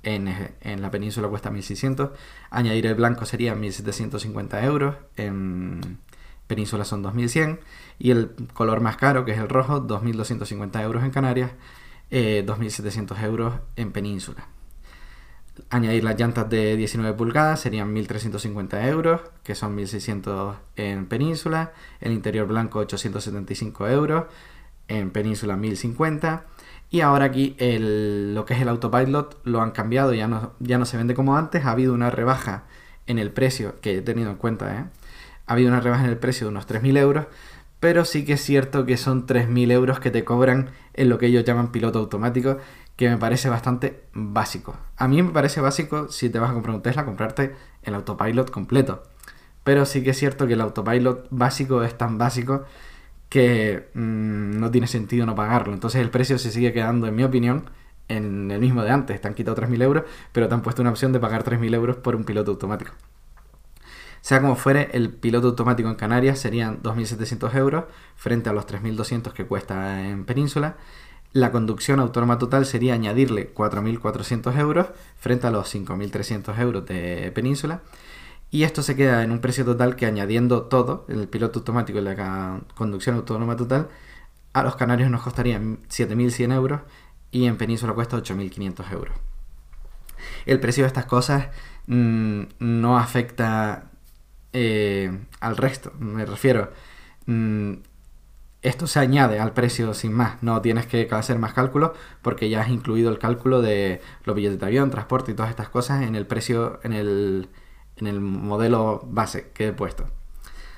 en, 0.03 0.27
en, 0.61 0.81
la 0.81 0.91
península 0.91 1.27
cuesta 1.29 1.49
1.600, 1.51 2.11
añadir 2.51 2.85
el 2.85 2.95
blanco 2.95 3.25
sería 3.25 3.55
1.750 3.55 4.63
euros, 4.63 4.95
en 5.15 5.99
península 6.47 6.85
son 6.85 7.03
2.100, 7.03 7.59
y 7.99 8.11
el 8.11 8.31
color 8.53 8.81
más 8.81 8.97
caro, 8.97 9.25
que 9.25 9.31
es 9.31 9.39
el 9.39 9.49
rojo, 9.49 9.85
2.250 9.85 10.81
euros 10.83 11.03
en 11.03 11.11
Canarias, 11.11 11.51
eh, 12.11 12.43
2.700 12.45 13.23
euros 13.23 13.55
en 13.75 13.91
península. 13.91 14.47
Añadir 15.69 16.03
las 16.03 16.19
llantas 16.19 16.49
de 16.49 16.75
19 16.75 17.15
pulgadas 17.15 17.61
serían 17.61 17.95
1.350 17.95 18.87
euros, 18.89 19.21
que 19.43 19.55
son 19.55 19.77
1.600 19.77 20.55
en 20.75 21.05
península. 21.05 21.71
El 22.01 22.11
interior 22.11 22.45
blanco 22.45 22.79
875 22.79 23.87
euros, 23.87 24.25
en 24.89 25.11
península 25.11 25.55
1.050. 25.55 26.43
Y 26.89 27.01
ahora 27.01 27.25
aquí 27.25 27.55
el, 27.57 28.35
lo 28.35 28.45
que 28.45 28.53
es 28.53 28.61
el 28.61 28.69
autopilot 28.69 29.39
lo 29.45 29.61
han 29.61 29.71
cambiado, 29.71 30.13
ya 30.13 30.27
no, 30.27 30.53
ya 30.59 30.77
no 30.77 30.85
se 30.85 30.97
vende 30.97 31.15
como 31.15 31.37
antes. 31.37 31.65
Ha 31.65 31.71
habido 31.71 31.93
una 31.93 32.09
rebaja 32.09 32.65
en 33.07 33.17
el 33.17 33.31
precio, 33.31 33.79
que 33.81 33.97
he 33.97 34.01
tenido 34.01 34.31
en 34.31 34.37
cuenta, 34.37 34.75
¿eh? 34.77 34.85
Ha 35.47 35.53
habido 35.53 35.69
una 35.69 35.81
rebaja 35.81 36.03
en 36.03 36.09
el 36.09 36.17
precio 36.17 36.47
de 36.47 36.51
unos 36.51 36.67
3.000 36.67 36.97
euros. 36.97 37.25
Pero 37.79 38.05
sí 38.05 38.25
que 38.25 38.33
es 38.33 38.41
cierto 38.41 38.85
que 38.85 38.97
son 38.97 39.27
3.000 39.27 39.71
euros 39.71 39.99
que 39.99 40.11
te 40.11 40.23
cobran 40.23 40.71
en 40.93 41.09
lo 41.09 41.17
que 41.17 41.27
ellos 41.27 41.43
llaman 41.43 41.71
piloto 41.71 41.99
automático, 41.99 42.57
que 42.95 43.09
me 43.09 43.17
parece 43.17 43.49
bastante 43.49 44.03
básico. 44.13 44.75
A 44.97 45.07
mí 45.07 45.21
me 45.21 45.31
parece 45.31 45.61
básico 45.61 46.09
si 46.09 46.29
te 46.29 46.39
vas 46.39 46.49
a 46.51 46.53
comprar 46.53 46.75
un 46.75 46.81
Tesla, 46.81 47.05
comprarte 47.05 47.53
el 47.83 47.93
autopilot 47.93 48.49
completo. 48.49 49.03
Pero 49.63 49.85
sí 49.85 50.03
que 50.03 50.11
es 50.11 50.17
cierto 50.17 50.47
que 50.47 50.53
el 50.53 50.61
autopilot 50.61 51.27
básico 51.31 51.83
es 51.83 51.97
tan 51.97 52.17
básico 52.17 52.65
que 53.29 53.89
mmm, 53.93 54.59
no 54.59 54.71
tiene 54.71 54.87
sentido 54.87 55.25
no 55.25 55.35
pagarlo. 55.35 55.73
Entonces 55.73 56.01
el 56.01 56.09
precio 56.09 56.37
se 56.37 56.51
sigue 56.51 56.73
quedando, 56.73 57.07
en 57.07 57.15
mi 57.15 57.23
opinión, 57.23 57.69
en 58.07 58.51
el 58.51 58.59
mismo 58.59 58.83
de 58.83 58.91
antes. 58.91 59.19
Te 59.21 59.27
han 59.27 59.33
quitado 59.33 59.57
3.000 59.57 59.81
euros, 59.83 60.03
pero 60.31 60.47
te 60.47 60.53
han 60.53 60.61
puesto 60.61 60.81
una 60.81 60.91
opción 60.91 61.11
de 61.11 61.19
pagar 61.19 61.43
3.000 61.43 61.73
euros 61.75 61.97
por 61.97 62.15
un 62.15 62.23
piloto 62.23 62.51
automático. 62.51 62.93
Sea 64.25 64.41
como 64.41 64.55
fuere, 64.55 64.89
el 64.93 65.11
piloto 65.11 65.49
automático 65.49 65.87
en 65.87 65.93
Canarias 65.93 66.39
serían 66.39 66.81
2.700 66.81 67.53
euros 67.57 67.83
frente 68.15 68.49
a 68.49 68.53
los 68.53 68.65
3.200 68.65 69.33
que 69.33 69.45
cuesta 69.45 70.01
en 70.01 70.25
Península 70.25 70.77
la 71.31 71.51
conducción 71.51 71.99
autónoma 71.99 72.39
total 72.39 72.65
sería 72.65 72.95
añadirle 72.95 73.53
4.400 73.53 74.57
euros 74.57 74.87
frente 75.15 75.45
a 75.45 75.51
los 75.51 75.71
5.300 75.75 76.57
euros 76.59 76.87
de 76.87 77.31
Península. 77.35 77.81
Y 78.49 78.63
esto 78.63 78.81
se 78.81 78.95
queda 78.95 79.21
en 79.21 79.31
un 79.31 79.41
precio 79.41 79.63
total 79.63 79.95
que 79.95 80.07
añadiendo 80.07 80.63
todo, 80.63 81.05
el 81.07 81.27
piloto 81.27 81.59
automático 81.59 81.99
y 81.99 82.01
la 82.01 82.61
conducción 82.73 83.17
autónoma 83.17 83.55
total, 83.55 83.89
a 84.53 84.63
los 84.63 84.75
canarios 84.75 85.11
nos 85.11 85.21
costaría 85.21 85.59
7.100 85.59 86.51
euros 86.51 86.81
y 87.29 87.45
en 87.45 87.57
Península 87.57 87.93
cuesta 87.93 88.17
8.500 88.17 88.91
euros. 88.91 89.15
El 90.47 90.59
precio 90.59 90.83
de 90.83 90.87
estas 90.87 91.05
cosas 91.05 91.49
mmm, 91.85 92.43
no 92.57 92.97
afecta 92.97 93.91
eh, 94.57 95.11
al 95.41 95.57
resto, 95.57 95.91
me 95.99 96.25
refiero. 96.25 96.71
Mmm, 97.25 97.73
esto 98.61 98.87
se 98.87 98.99
añade 98.99 99.39
al 99.39 99.53
precio 99.53 99.93
sin 99.93 100.13
más, 100.13 100.41
no 100.41 100.61
tienes 100.61 100.87
que 100.87 101.07
hacer 101.11 101.37
más 101.37 101.53
cálculos 101.53 101.91
porque 102.21 102.49
ya 102.49 102.61
has 102.61 102.69
incluido 102.69 103.11
el 103.11 103.19
cálculo 103.19 103.61
de 103.61 104.01
los 104.23 104.35
billetes 104.35 104.59
de 104.59 104.65
avión, 104.65 104.89
transporte 104.89 105.31
y 105.31 105.35
todas 105.35 105.51
estas 105.51 105.69
cosas 105.69 106.03
en 106.03 106.15
el 106.15 106.25
precio, 106.25 106.79
en 106.83 106.93
el, 106.93 107.49
en 107.97 108.07
el 108.07 108.21
modelo 108.21 109.03
base 109.05 109.51
que 109.53 109.67
he 109.67 109.73
puesto. 109.73 110.07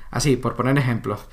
Así, 0.10 0.38
por 0.38 0.56
poner 0.56 0.78
ejemplos, 0.78 1.28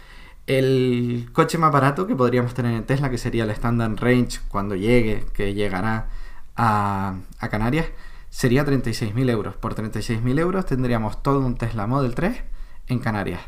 el 0.47 1.31
coche 1.33 1.59
más 1.59 1.73
barato 1.73 2.07
que 2.07 2.15
podríamos 2.15 2.55
tener 2.55 2.75
en 2.75 2.85
Tesla, 2.85 3.11
que 3.11 3.19
sería 3.19 3.45
el 3.45 3.51
Standard 3.51 3.99
Range 3.99 4.41
cuando 4.49 4.75
llegue, 4.77 5.25
que 5.33 5.55
llegará 5.55 6.09
a 6.57 7.17
Canarias, 7.51 7.87
sería 8.35 8.65
36.000 8.65 9.31
euros. 9.31 9.55
Por 9.55 9.77
36.000 9.77 10.41
euros 10.41 10.67
tendríamos 10.67 11.23
todo 11.23 11.39
un 11.39 11.55
Tesla 11.55 11.87
Model 11.87 12.17
3 12.17 12.43
en 12.89 12.99
Canarias. 12.99 13.41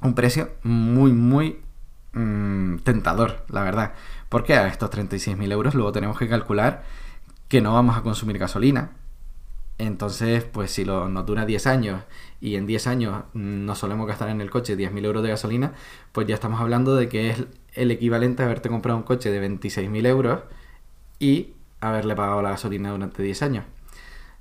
Un 0.00 0.14
precio 0.14 0.50
muy, 0.62 1.12
muy 1.12 1.58
Mm, 2.12 2.78
tentador, 2.78 3.44
la 3.48 3.62
verdad. 3.62 3.94
Porque 4.28 4.54
a 4.54 4.66
estos 4.68 4.90
36.000 4.90 5.52
euros 5.52 5.74
luego 5.74 5.92
tenemos 5.92 6.18
que 6.18 6.28
calcular 6.28 6.84
que 7.48 7.60
no 7.60 7.74
vamos 7.74 7.96
a 7.96 8.02
consumir 8.02 8.38
gasolina. 8.38 8.92
Entonces, 9.78 10.44
pues 10.44 10.72
si 10.72 10.84
lo, 10.84 11.08
nos 11.08 11.26
dura 11.26 11.46
10 11.46 11.66
años 11.68 12.02
y 12.40 12.56
en 12.56 12.66
10 12.66 12.86
años 12.88 13.24
nos 13.34 13.78
solemos 13.78 14.08
gastar 14.08 14.28
en 14.30 14.40
el 14.40 14.50
coche 14.50 14.76
10.000 14.76 15.04
euros 15.04 15.22
de 15.22 15.28
gasolina, 15.30 15.74
pues 16.12 16.26
ya 16.26 16.34
estamos 16.34 16.60
hablando 16.60 16.96
de 16.96 17.08
que 17.08 17.30
es 17.30 17.44
el 17.74 17.90
equivalente 17.92 18.42
a 18.42 18.46
haberte 18.46 18.68
comprado 18.68 18.98
un 18.98 19.04
coche 19.04 19.30
de 19.30 19.40
26.000 19.48 20.06
euros 20.06 20.40
y 21.20 21.54
haberle 21.80 22.14
pagado 22.14 22.42
la 22.42 22.50
gasolina 22.50 22.90
durante 22.90 23.22
10 23.22 23.42
años. 23.42 23.64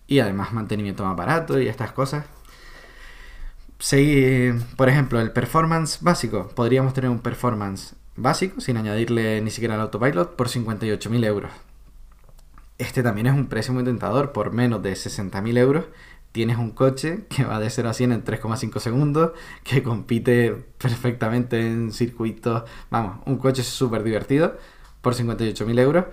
Y 0.08 0.20
además 0.20 0.53
mantenimiento 0.53 1.03
más 1.03 1.15
barato 1.15 1.60
y 1.60 1.67
estas 1.67 1.91
cosas 1.91 2.25
por 4.75 4.89
ejemplo, 4.89 5.22
el 5.22 5.32
performance 5.32 6.00
básico. 6.01 6.50
Podríamos 6.56 6.94
tener 6.94 7.10
un 7.10 7.20
performance 7.20 7.96
básico, 8.15 8.60
sin 8.60 8.77
añadirle 8.77 9.41
ni 9.41 9.51
siquiera 9.51 9.75
el 9.75 9.82
autopilot, 9.82 10.36
por 10.36 10.48
58.000 10.48 11.25
euros. 11.25 11.51
Este 12.79 13.03
también 13.03 13.27
es 13.27 13.34
un 13.34 13.48
precio 13.48 13.74
muy 13.74 13.84
tentador. 13.84 14.32
Por 14.32 14.51
menos 14.51 14.82
de 14.82 14.94
60.000 14.94 15.58
euros 15.58 15.86
tienes 16.32 16.58
un 16.58 16.72
coche 16.72 17.25
que 17.29 17.44
va 17.44 17.60
de 17.60 17.70
0 17.70 17.89
a 17.89 17.94
100 17.94 18.12
en 18.12 18.24
3,5 18.24 18.79
segundos, 18.79 19.32
que 19.63 19.84
compite 19.84 20.51
perfectamente 20.77 21.65
en 21.65 21.91
circuitos. 21.91 22.63
Vamos, 22.89 23.20
un 23.25 23.38
coche 23.38 23.63
súper 23.63 24.03
divertido 24.03 24.58
por 25.01 25.13
58.000 25.13 25.79
euros, 25.79 26.06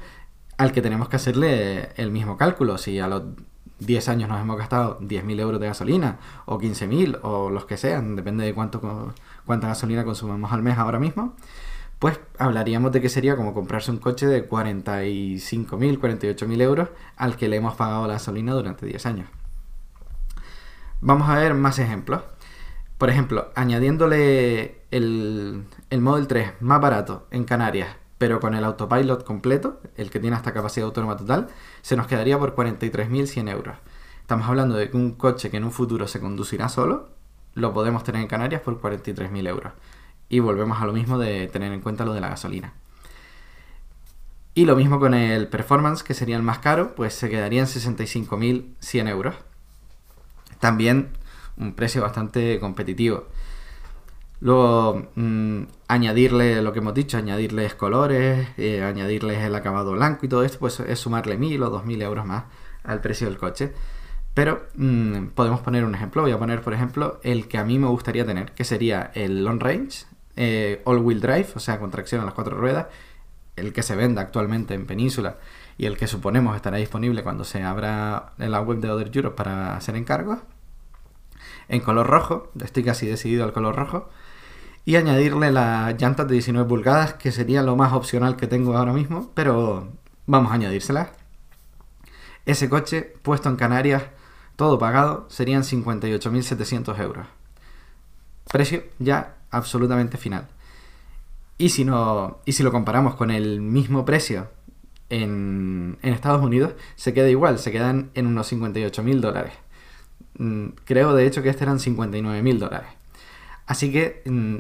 al 0.57 0.73
que 0.73 0.83
tenemos 0.83 1.09
que 1.09 1.17
hacerle 1.17 1.91
el 1.97 2.11
mismo 2.11 2.37
cálculo. 2.37 2.79
Si 2.79 2.99
a 2.99 3.09
los 3.09 3.23
10 3.81 4.09
años 4.09 4.29
nos 4.29 4.41
hemos 4.41 4.57
gastado 4.57 4.99
10.000 5.01 5.41
euros 5.41 5.61
de 5.61 5.67
gasolina 5.67 6.19
o 6.47 6.59
15.000 6.59 7.21
o 7.23 7.51
los 7.51 7.67
que 7.67 7.77
sean, 7.77 8.17
depende 8.17 8.45
de 8.45 8.55
cuánta 8.55 9.69
gasolina 9.69 10.05
consumimos 10.05 10.53
al 10.53 10.63
mes 10.63 10.79
ahora 10.79 10.99
mismo, 10.99 11.35
pues 11.99 12.21
hablaríamos 12.39 12.93
de 12.93 13.01
que 13.01 13.09
sería 13.09 13.37
como 13.37 13.55
comprarse 13.55 13.91
un 13.91 13.99
coche 13.99 14.27
de 14.27 14.49
45.000, 14.49 16.01
48.000 16.01 16.63
euros 16.63 16.89
al 17.17 17.37
que 17.37 17.49
le 17.49 17.57
hemos 17.57 17.75
pagado 17.75 18.07
la 18.07 18.15
gasolina 18.15 18.53
durante 18.53 18.87
10 18.87 19.07
años. 19.07 19.29
Vamos 21.01 21.29
a 21.29 21.39
ver 21.39 21.55
más 21.55 21.79
ejemplos. 21.79 22.23
Por 22.99 23.11
ejemplo, 23.11 23.51
añadiéndole 23.57 24.83
el, 24.91 25.65
el 25.91 26.01
Model 26.01 26.27
3 26.29 26.53
más 26.61 26.81
barato 26.81 27.27
en 27.31 27.45
Canarias 27.45 27.89
pero 28.19 28.41
con 28.41 28.55
el 28.55 28.65
autopilot 28.65 29.25
completo, 29.25 29.81
el 29.97 30.11
que 30.11 30.21
tiene 30.21 30.37
hasta 30.37 30.53
capacidad 30.53 30.87
autónoma 30.87 31.17
total, 31.17 31.49
se 31.83 31.97
nos 31.97 32.07
quedaría 32.07 32.39
por 32.39 32.55
43.100 32.55 33.51
euros. 33.51 33.77
Estamos 34.21 34.49
hablando 34.49 34.77
de 34.77 34.91
que 34.91 34.97
un 34.97 35.13
coche 35.13 35.51
que 35.51 35.57
en 35.59 35.65
un 35.65 35.73
futuro 35.73 36.07
se 36.09 36.21
conducirá 36.21 36.69
solo, 36.69 37.11
lo 37.55 37.73
podemos 37.73 38.05
tener 38.05 38.23
en 38.23 38.29
Canarias 38.29 38.63
por 38.63 38.81
43.000 38.81 39.49
euros. 39.49 39.73
Y 40.29 40.41
volvemos 40.41 40.81
a 40.81 40.87
lo 40.87 40.93
mismo 40.93 41.19
de 41.19 41.47
tener 41.49 41.73
en 41.73 41.81
cuenta 41.81 42.05
lo 42.05 42.15
de 42.15 42.21
la 42.21 42.31
gasolina. 42.31 42.73
Y 44.55 44.67
lo 44.67 44.77
mismo 44.77 45.01
con 45.01 45.15
el 45.15 45.49
Performance, 45.49 46.03
que 46.03 46.15
sería 46.15 46.37
el 46.37 46.43
más 46.43 46.61
caro, 46.61 46.95
pues 46.95 47.15
se 47.15 47.29
quedaría 47.29 47.61
en 47.61 47.67
65.100 47.67 49.09
euros. 49.09 49.35
También 50.61 51.11
un 51.57 51.75
precio 51.75 52.03
bastante 52.03 52.59
competitivo. 52.61 53.27
Luego, 54.41 55.11
mm, 55.15 55.63
añadirle 55.89 56.61
lo 56.63 56.73
que 56.73 56.81
hemos 56.81 56.95
dicho, 56.95 57.17
añadirles 57.17 57.75
colores, 57.75 58.49
eh, 58.59 58.83
añadirles 58.83 59.43
el 59.43 59.55
acabado 59.55 59.93
blanco 59.93 60.27
y 60.27 60.29
todo 60.29 60.45
esto, 60.45 60.59
pues 60.59 60.81
es 60.81 60.99
sumarle 60.99 61.39
mil 61.39 61.63
o 61.63 61.71
dos 61.71 61.85
mil 61.85 62.03
euros 62.03 62.27
más 62.27 62.45
al 62.83 63.01
precio 63.01 63.27
del 63.27 63.39
coche. 63.39 63.73
Pero 64.35 64.67
mm, 64.77 65.29
podemos 65.35 65.61
poner 65.61 65.85
un 65.85 65.95
ejemplo. 65.95 66.23
Voy 66.23 66.33
a 66.33 66.39
poner, 66.39 66.63
por 66.63 66.75
ejemplo, 66.75 67.21
el 67.23 67.49
que 67.49 67.59
a 67.59 67.65
mí 67.65 67.79
me 67.79 67.87
gustaría 67.89 68.27
tener, 68.27 68.53
que 68.53 68.65
sería 68.65 69.13
el 69.15 69.45
long 69.45 69.61
range, 69.61 70.07
eh, 70.37 70.83
all 70.85 70.99
wheel 70.99 71.21
drive, 71.21 71.49
o 71.55 71.61
sea, 71.61 71.79
con 71.79 71.91
tracción 71.91 72.21
a 72.21 72.25
las 72.25 72.35
cuatro 72.35 72.57
ruedas, 72.57 72.87
el 73.57 73.73
que 73.73 73.83
se 73.83 73.95
venda 73.97 74.23
actualmente 74.23 74.75
en 74.75 74.87
Península 74.87 75.39
y 75.79 75.87
el 75.87 75.97
que 75.97 76.07
suponemos 76.07 76.57
estará 76.57 76.77
disponible 76.77 77.23
cuando 77.23 77.45
se 77.45 77.63
abra 77.63 78.33
en 78.39 78.51
la 78.51 78.61
web 78.61 78.79
de 78.79 78.91
Other 78.91 79.11
Europe 79.13 79.37
para 79.37 79.77
hacer 79.77 79.97
encargos. 79.97 80.39
En 81.69 81.81
color 81.81 82.07
rojo, 82.07 82.51
estoy 82.63 82.85
casi 82.85 83.07
decidido 83.07 83.45
al 83.45 83.53
color 83.53 83.77
rojo 83.77 84.09
y 84.85 84.97
añadirle 84.97 85.51
las 85.51 86.01
llantas 86.01 86.27
de 86.29 86.35
19 86.35 86.69
pulgadas, 86.69 87.15
que 87.15 87.33
sería 87.33 87.63
lo 87.63 87.77
más 87.77 87.93
opcional 87.93 88.37
que 88.37 88.47
tengo 88.47 88.77
ahora 88.77 88.93
mismo, 88.93 89.31
pero 89.35 89.89
vamos 90.27 90.53
a 90.53 90.55
añadírselas. 90.55 91.09
Ese 92.45 92.69
coche 92.69 93.15
puesto 93.23 93.49
en 93.49 93.57
Canarias, 93.57 94.05
todo 94.57 94.79
pagado, 94.79 95.27
serían 95.31 95.63
58.700 95.63 96.99
euros. 97.01 97.27
Precio 98.53 98.85
ya 98.99 99.37
absolutamente 99.51 100.19
final. 100.19 100.49
Y 101.57 101.71
si, 101.71 101.85
no, 101.85 102.41
y 102.45 102.53
si 102.53 102.63
lo 102.63 102.71
comparamos 102.71 103.15
con 103.15 103.31
el 103.31 103.61
mismo 103.61 104.05
precio 104.05 104.49
en, 105.09 105.99
en 106.03 106.13
Estados 106.13 106.43
Unidos, 106.43 106.75
se 106.97 107.15
queda 107.15 107.31
igual, 107.31 107.59
se 107.59 107.73
quedan 107.73 108.11
en 108.15 108.27
unos 108.27 108.53
58.000 108.53 109.21
dólares. 109.21 109.53
Mm, 110.39 110.69
creo 110.85 111.15
de 111.15 111.27
hecho 111.27 111.43
que 111.43 111.49
este 111.49 111.65
eran 111.65 111.79
59.000 111.79 112.59
dólares. 112.59 112.89
Así 113.67 113.93
que 113.93 114.23
mm, 114.27 114.57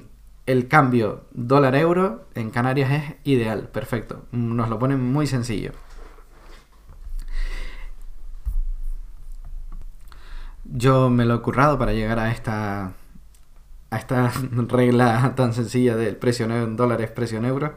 el 0.46 0.68
cambio 0.68 1.24
dólar-euro 1.32 2.26
en 2.34 2.50
Canarias 2.50 2.90
es 2.92 3.14
ideal, 3.24 3.68
perfecto. 3.68 4.26
Nos 4.32 4.68
lo 4.68 4.78
ponen 4.78 5.00
muy 5.00 5.26
sencillo. 5.26 5.72
Yo 10.64 11.10
me 11.10 11.24
lo 11.24 11.36
he 11.36 11.40
currado 11.40 11.78
para 11.78 11.92
llegar 11.92 12.18
a 12.18 12.30
esta 12.30 12.94
a 13.90 13.98
esta 13.98 14.32
regla 14.68 15.34
tan 15.36 15.54
sencilla 15.54 15.96
del 15.96 16.16
precio 16.16 16.46
en 16.46 16.76
dólares, 16.76 17.10
precio 17.10 17.38
en 17.38 17.44
euros. 17.44 17.72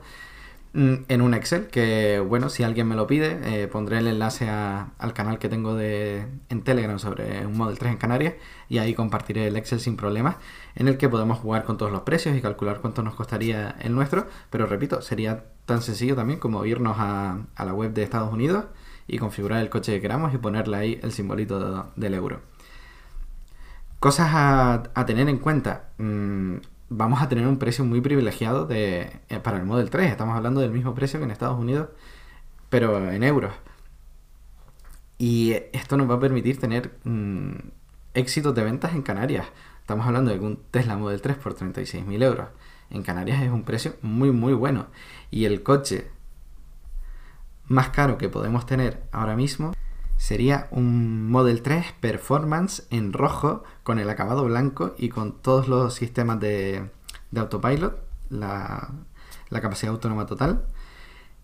Mm, 0.74 1.06
en 1.08 1.22
un 1.22 1.34
Excel, 1.34 1.68
que 1.68 2.20
bueno, 2.20 2.50
si 2.50 2.64
alguien 2.64 2.88
me 2.88 2.96
lo 2.96 3.08
pide, 3.08 3.40
eh, 3.64 3.68
pondré 3.68 4.00
el 4.00 4.08
enlace 4.08 4.50
al 4.50 5.14
canal 5.14 5.40
que 5.40 5.50
tengo 5.50 5.76
de, 5.76 6.28
en 6.50 6.62
Telegram 6.64 7.00
sobre 7.00 7.46
un 7.46 7.58
Model 7.58 7.80
3 7.80 7.94
en 7.94 7.98
Canarias 7.98 8.34
y 8.70 8.78
ahí 8.78 8.94
compartiré 8.94 9.48
el 9.48 9.56
Excel 9.56 9.80
sin 9.80 9.96
problemas, 9.96 10.36
en 10.76 10.88
el 10.88 10.98
que 10.98 11.10
podemos 11.10 11.40
jugar 11.40 11.64
con 11.64 11.78
todos 11.78 11.92
los 11.92 12.02
precios 12.02 12.36
y 12.36 12.42
calcular 12.42 12.80
cuánto 12.82 13.02
nos 13.02 13.16
costaría 13.16 13.76
el 13.82 13.96
nuestro, 13.96 14.28
pero 14.50 14.68
repito, 14.68 15.02
sería 15.02 15.46
tan 15.66 15.82
sencillo 15.82 16.16
también 16.16 16.40
como 16.40 16.66
irnos 16.66 16.98
a, 17.00 17.40
la 17.58 17.74
web 17.74 17.94
de 17.94 18.04
Estados 18.04 18.32
Unidos 18.34 18.66
y 19.08 19.18
configurar 19.20 19.62
el 19.62 19.70
coche 19.70 19.94
que 19.94 20.02
queramos 20.02 20.34
y 20.34 20.38
ponerle 20.38 20.78
ahí 20.78 21.00
el 21.02 21.12
simbolito 21.12 21.92
del 21.96 22.14
euro. 22.14 22.42
Cosas 24.00 24.30
a, 24.32 25.06
tener 25.06 25.28
en 25.28 25.40
cuenta. 25.40 25.90
Mm, 25.98 26.58
vamos 26.90 27.22
a 27.22 27.30
tener 27.30 27.48
un 27.48 27.58
precio 27.58 27.86
muy 27.86 28.02
privilegiado 28.02 28.66
de, 28.66 29.20
eh, 29.30 29.40
para 29.40 29.58
el 29.58 29.66
Model 29.66 29.90
3. 29.90 30.12
Estamos 30.12 30.36
hablando 30.36 30.62
del 30.62 30.72
mismo 30.72 30.94
precio 30.96 31.20
que 31.20 31.26
en 31.26 31.32
Estados 31.32 31.60
Unidos, 31.60 31.90
pero 32.70 33.10
en 33.12 33.24
euros. 33.24 33.54
Y 35.18 35.54
esto 35.74 35.98
nos 35.98 36.10
va 36.10 36.16
a 36.16 36.20
permitir 36.20 36.60
tener 36.60 36.98
mm, 37.04 37.56
éxitos 38.14 38.54
de 38.56 38.64
ventas 38.64 38.94
en 38.94 39.02
Canarias. 39.02 39.48
Estamos 39.82 40.06
hablando 40.06 40.32
de 40.32 40.40
un 40.40 40.58
Tesla 40.72 40.98
Model 40.98 41.22
3 41.22 41.38
por 41.38 41.56
36.000 41.56 42.24
euros. 42.24 42.50
En 42.90 43.04
Canarias 43.04 43.42
es 43.42 43.52
un 43.52 43.64
precio 43.64 43.96
muy, 44.02 44.32
muy 44.32 44.54
bueno. 44.54 44.88
Y 45.32 45.46
el 45.46 45.64
coche 45.64 46.12
más 47.68 47.90
caro 47.90 48.18
que 48.18 48.30
podemos 48.30 48.66
tener 48.66 49.04
ahora 49.12 49.36
mismo 49.36 49.74
sería 50.18 50.68
un 50.72 51.30
Model 51.30 51.62
3 51.62 51.94
Performance 52.00 52.88
en 52.90 53.14
rojo 53.14 53.64
con 53.84 54.00
el 54.00 54.10
acabado 54.10 54.46
blanco 54.46 54.96
y 54.98 55.10
con 55.10 55.34
todos 55.34 55.68
los 55.68 55.94
sistemas 55.94 56.40
de, 56.40 56.90
autopilot, 57.36 58.00
la, 58.30 58.90
la, 59.50 59.62
capacidad 59.62 59.94
autónoma 59.94 60.26
total, 60.26 60.66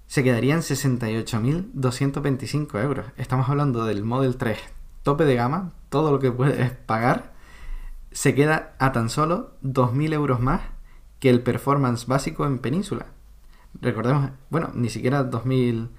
se 0.08 0.24
quedarían 0.24 0.62
68.225 0.62 2.84
euros. 2.84 3.06
Estamos 3.18 3.50
hablando 3.50 3.86
del 3.86 4.04
Model 4.04 4.38
3 4.38 4.58
tope 5.04 5.26
de 5.26 5.36
gama, 5.36 5.74
todo 5.90 6.12
lo 6.12 6.20
que 6.20 6.32
puedes 6.32 6.72
pagar, 6.72 7.34
se 8.12 8.34
queda 8.34 8.74
a 8.80 8.92
tan 8.92 9.10
solo 9.10 9.52
2.000 9.64 10.14
euros 10.14 10.40
más 10.40 10.62
que 11.20 11.30
el 11.30 11.42
Performance 11.42 12.08
básico 12.08 12.46
en 12.46 12.60
Península. 12.60 13.08
Recordemos, 13.80 14.32
bueno, 14.50 14.72
ni 14.74 14.90
siquiera 14.90 15.30
2.000, 15.30 15.90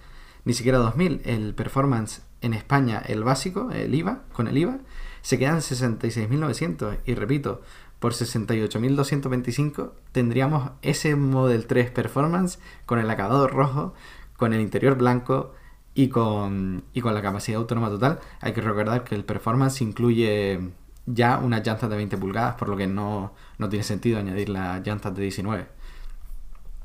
ni 0.45 0.55
siquiera 0.55 0.79
2.000, 0.79 1.21
el 1.25 1.55
Performance 1.55 2.23
en 2.45 2.55
España 2.55 3.03
el 3.07 3.25
básico, 3.25 3.71
el 3.71 3.95
IVA, 3.95 4.23
con 4.33 4.49
el 4.49 4.59
IVA, 4.59 4.79
se 5.23 5.39
quedan 5.39 5.59
66.900. 5.59 6.99
Y 7.07 7.15
repito, 7.15 7.63
por 7.99 8.13
68.225 8.13 9.93
tendríamos 10.13 10.73
ese 10.83 11.17
Model 11.17 11.67
3 11.67 11.91
Performance 11.91 12.59
con 12.87 12.99
el 12.99 13.09
acabado 13.09 13.49
rojo, 13.49 13.95
con 14.37 14.53
el 14.53 14.61
interior 14.61 14.97
blanco 14.97 15.55
y 15.95 16.09
con, 16.09 16.85
y 16.93 17.01
con 17.01 17.15
la 17.15 17.23
capacidad 17.23 17.61
autónoma 17.61 17.89
total. 17.89 18.21
Hay 18.41 18.53
que 18.53 18.61
recordar 18.61 19.05
que 19.05 19.15
el 19.15 19.25
Performance 19.25 19.81
incluye 19.81 20.73
ya 21.07 21.39
unas 21.39 21.67
llantas 21.67 21.89
de 21.89 21.97
20 21.97 22.19
pulgadas, 22.19 22.57
por 22.57 22.69
lo 22.69 22.77
que 22.77 22.87
no, 22.87 23.33
no 23.59 23.69
tiene 23.69 23.85
sentido 23.85 24.19
añadir 24.19 24.51
las 24.51 24.87
llantas 24.87 25.15
de 25.15 25.23
19. 25.23 25.67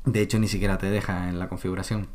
De 0.06 0.20
hecho, 0.22 0.38
ni 0.38 0.48
siquiera 0.48 0.78
te 0.78 0.90
deja 0.90 1.28
en 1.28 1.38
la 1.38 1.48
configuración. 1.48 2.08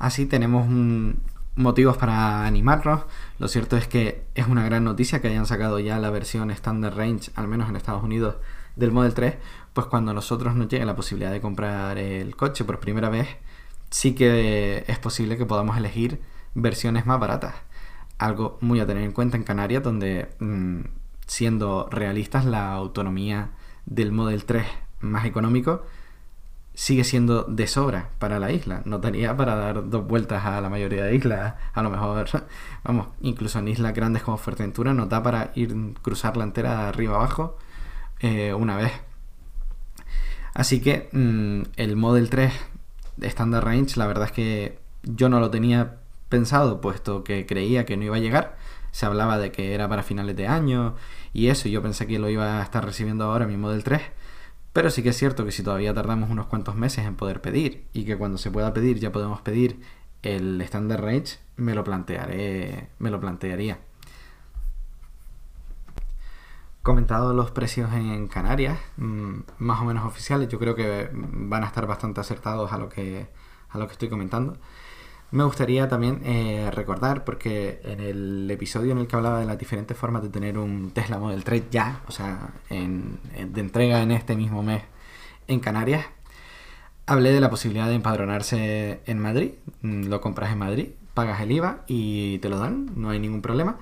Así 0.00 0.26
tenemos 0.26 0.66
un, 0.66 1.20
motivos 1.56 1.96
para 1.96 2.44
animarnos. 2.46 3.02
Lo 3.38 3.48
cierto 3.48 3.76
es 3.76 3.86
que 3.86 4.24
es 4.34 4.48
una 4.48 4.64
gran 4.64 4.82
noticia 4.82 5.20
que 5.20 5.28
hayan 5.28 5.46
sacado 5.46 5.78
ya 5.78 5.98
la 5.98 6.10
versión 6.10 6.50
Standard 6.50 6.96
Range, 6.96 7.30
al 7.36 7.46
menos 7.46 7.68
en 7.68 7.76
Estados 7.76 8.02
Unidos, 8.02 8.36
del 8.76 8.92
Model 8.92 9.14
3, 9.14 9.36
pues 9.74 9.86
cuando 9.86 10.14
nosotros 10.14 10.56
nos 10.56 10.68
llegue 10.68 10.86
la 10.86 10.96
posibilidad 10.96 11.30
de 11.30 11.40
comprar 11.40 11.98
el 11.98 12.34
coche 12.34 12.64
por 12.64 12.80
primera 12.80 13.10
vez, 13.10 13.28
sí 13.90 14.14
que 14.14 14.84
es 14.88 14.98
posible 14.98 15.36
que 15.36 15.44
podamos 15.44 15.76
elegir 15.76 16.22
versiones 16.54 17.04
más 17.04 17.20
baratas. 17.20 17.54
Algo 18.18 18.58
muy 18.62 18.80
a 18.80 18.86
tener 18.86 19.02
en 19.02 19.12
cuenta 19.12 19.36
en 19.36 19.44
Canarias, 19.44 19.82
donde 19.82 20.30
mm, 20.40 20.80
siendo 21.26 21.88
realistas, 21.90 22.46
la 22.46 22.72
autonomía 22.72 23.50
del 23.84 24.12
Model 24.12 24.44
3 24.44 24.66
más 25.00 25.26
económico 25.26 25.84
sigue 26.80 27.04
siendo 27.04 27.44
de 27.44 27.66
sobra 27.66 28.08
para 28.18 28.38
la 28.38 28.52
isla. 28.52 28.80
No 28.86 29.02
tenía 29.02 29.36
para 29.36 29.54
dar 29.54 29.90
dos 29.90 30.06
vueltas 30.06 30.46
a 30.46 30.62
la 30.62 30.70
mayoría 30.70 31.04
de 31.04 31.14
islas. 31.14 31.52
A 31.74 31.82
lo 31.82 31.90
mejor, 31.90 32.26
vamos, 32.84 33.08
incluso 33.20 33.58
en 33.58 33.68
islas 33.68 33.92
grandes 33.92 34.22
como 34.22 34.38
Fuerteventura 34.38 34.94
nos 34.94 35.10
da 35.10 35.22
para 35.22 35.52
ir 35.54 35.76
cruzar 36.00 36.38
la 36.38 36.44
entera 36.44 36.70
de 36.70 36.88
arriba 36.88 37.16
abajo 37.16 37.58
eh, 38.20 38.54
una 38.54 38.78
vez. 38.78 38.92
Así 40.54 40.80
que 40.80 41.10
mm, 41.12 41.72
el 41.76 41.96
Model 41.96 42.30
3 42.30 42.50
de 43.18 43.26
Standard 43.26 43.62
Range, 43.62 43.98
la 43.98 44.06
verdad 44.06 44.24
es 44.24 44.32
que 44.32 44.78
yo 45.02 45.28
no 45.28 45.38
lo 45.38 45.50
tenía 45.50 45.98
pensado, 46.30 46.80
puesto 46.80 47.24
que 47.24 47.44
creía 47.44 47.84
que 47.84 47.98
no 47.98 48.04
iba 48.04 48.16
a 48.16 48.20
llegar. 48.20 48.56
Se 48.90 49.04
hablaba 49.04 49.36
de 49.36 49.52
que 49.52 49.74
era 49.74 49.86
para 49.86 50.02
finales 50.02 50.34
de 50.34 50.46
año 50.48 50.94
y 51.34 51.48
eso, 51.48 51.68
yo 51.68 51.82
pensé 51.82 52.06
que 52.06 52.18
lo 52.18 52.30
iba 52.30 52.58
a 52.58 52.62
estar 52.62 52.82
recibiendo 52.82 53.24
ahora 53.24 53.46
mi 53.46 53.58
Model 53.58 53.84
3 53.84 54.00
pero 54.72 54.90
sí 54.90 55.02
que 55.02 55.10
es 55.10 55.16
cierto 55.16 55.44
que 55.44 55.52
si 55.52 55.62
todavía 55.62 55.94
tardamos 55.94 56.30
unos 56.30 56.46
cuantos 56.46 56.76
meses 56.76 57.04
en 57.04 57.16
poder 57.16 57.40
pedir 57.40 57.86
y 57.92 58.04
que 58.04 58.16
cuando 58.16 58.38
se 58.38 58.50
pueda 58.50 58.72
pedir 58.72 58.98
ya 58.98 59.12
podemos 59.12 59.40
pedir 59.40 59.80
el 60.22 60.60
Standard 60.62 61.02
Range, 61.02 61.38
me 61.56 61.74
lo 61.74 61.84
plantearé, 61.84 62.88
me 62.98 63.10
lo 63.10 63.20
plantearía. 63.20 63.78
Comentado 66.82 67.34
los 67.34 67.50
precios 67.50 67.92
en 67.92 68.26
Canarias, 68.28 68.78
mm, 68.96 69.40
más 69.58 69.80
o 69.80 69.84
menos 69.84 70.06
oficiales, 70.06 70.48
yo 70.48 70.58
creo 70.58 70.74
que 70.74 71.10
van 71.12 71.62
a 71.62 71.66
estar 71.66 71.86
bastante 71.86 72.20
acertados 72.20 72.72
a 72.72 72.78
lo 72.78 72.88
que, 72.88 73.28
a 73.68 73.78
lo 73.78 73.86
que 73.86 73.92
estoy 73.92 74.08
comentando. 74.08 74.56
Me 75.32 75.44
gustaría 75.44 75.88
también 75.88 76.22
eh, 76.24 76.70
recordar, 76.72 77.24
porque 77.24 77.80
en 77.84 78.00
el 78.00 78.50
episodio 78.50 78.92
en 78.92 78.98
el 78.98 79.06
que 79.06 79.16
hablaba 79.16 79.38
de 79.38 79.46
las 79.46 79.58
diferentes 79.58 79.96
formas 79.96 80.22
de 80.22 80.28
tener 80.28 80.58
un 80.58 80.90
Tesla 80.90 81.18
Model 81.18 81.44
3 81.44 81.64
ya, 81.70 82.02
o 82.08 82.10
sea, 82.10 82.50
de 82.68 83.60
entrega 83.60 84.02
en 84.02 84.10
este 84.10 84.34
mismo 84.34 84.62
mes 84.62 84.82
en 85.46 85.60
Canarias, 85.60 86.04
hablé 87.06 87.32
de 87.32 87.40
la 87.40 87.50
posibilidad 87.50 87.88
de 87.88 87.94
empadronarse 87.94 89.00
en 89.06 89.18
Madrid. 89.18 89.52
Mm, 89.82 90.06
lo 90.06 90.20
compras 90.20 90.52
en 90.52 90.58
Madrid, 90.58 90.88
pagas 91.14 91.40
el 91.40 91.52
IVA 91.52 91.80
y 91.86 92.38
te 92.38 92.48
lo 92.48 92.58
dan, 92.58 92.90
no 92.96 93.10
hay 93.10 93.18
ningún 93.18 93.42
problema. 93.42 93.78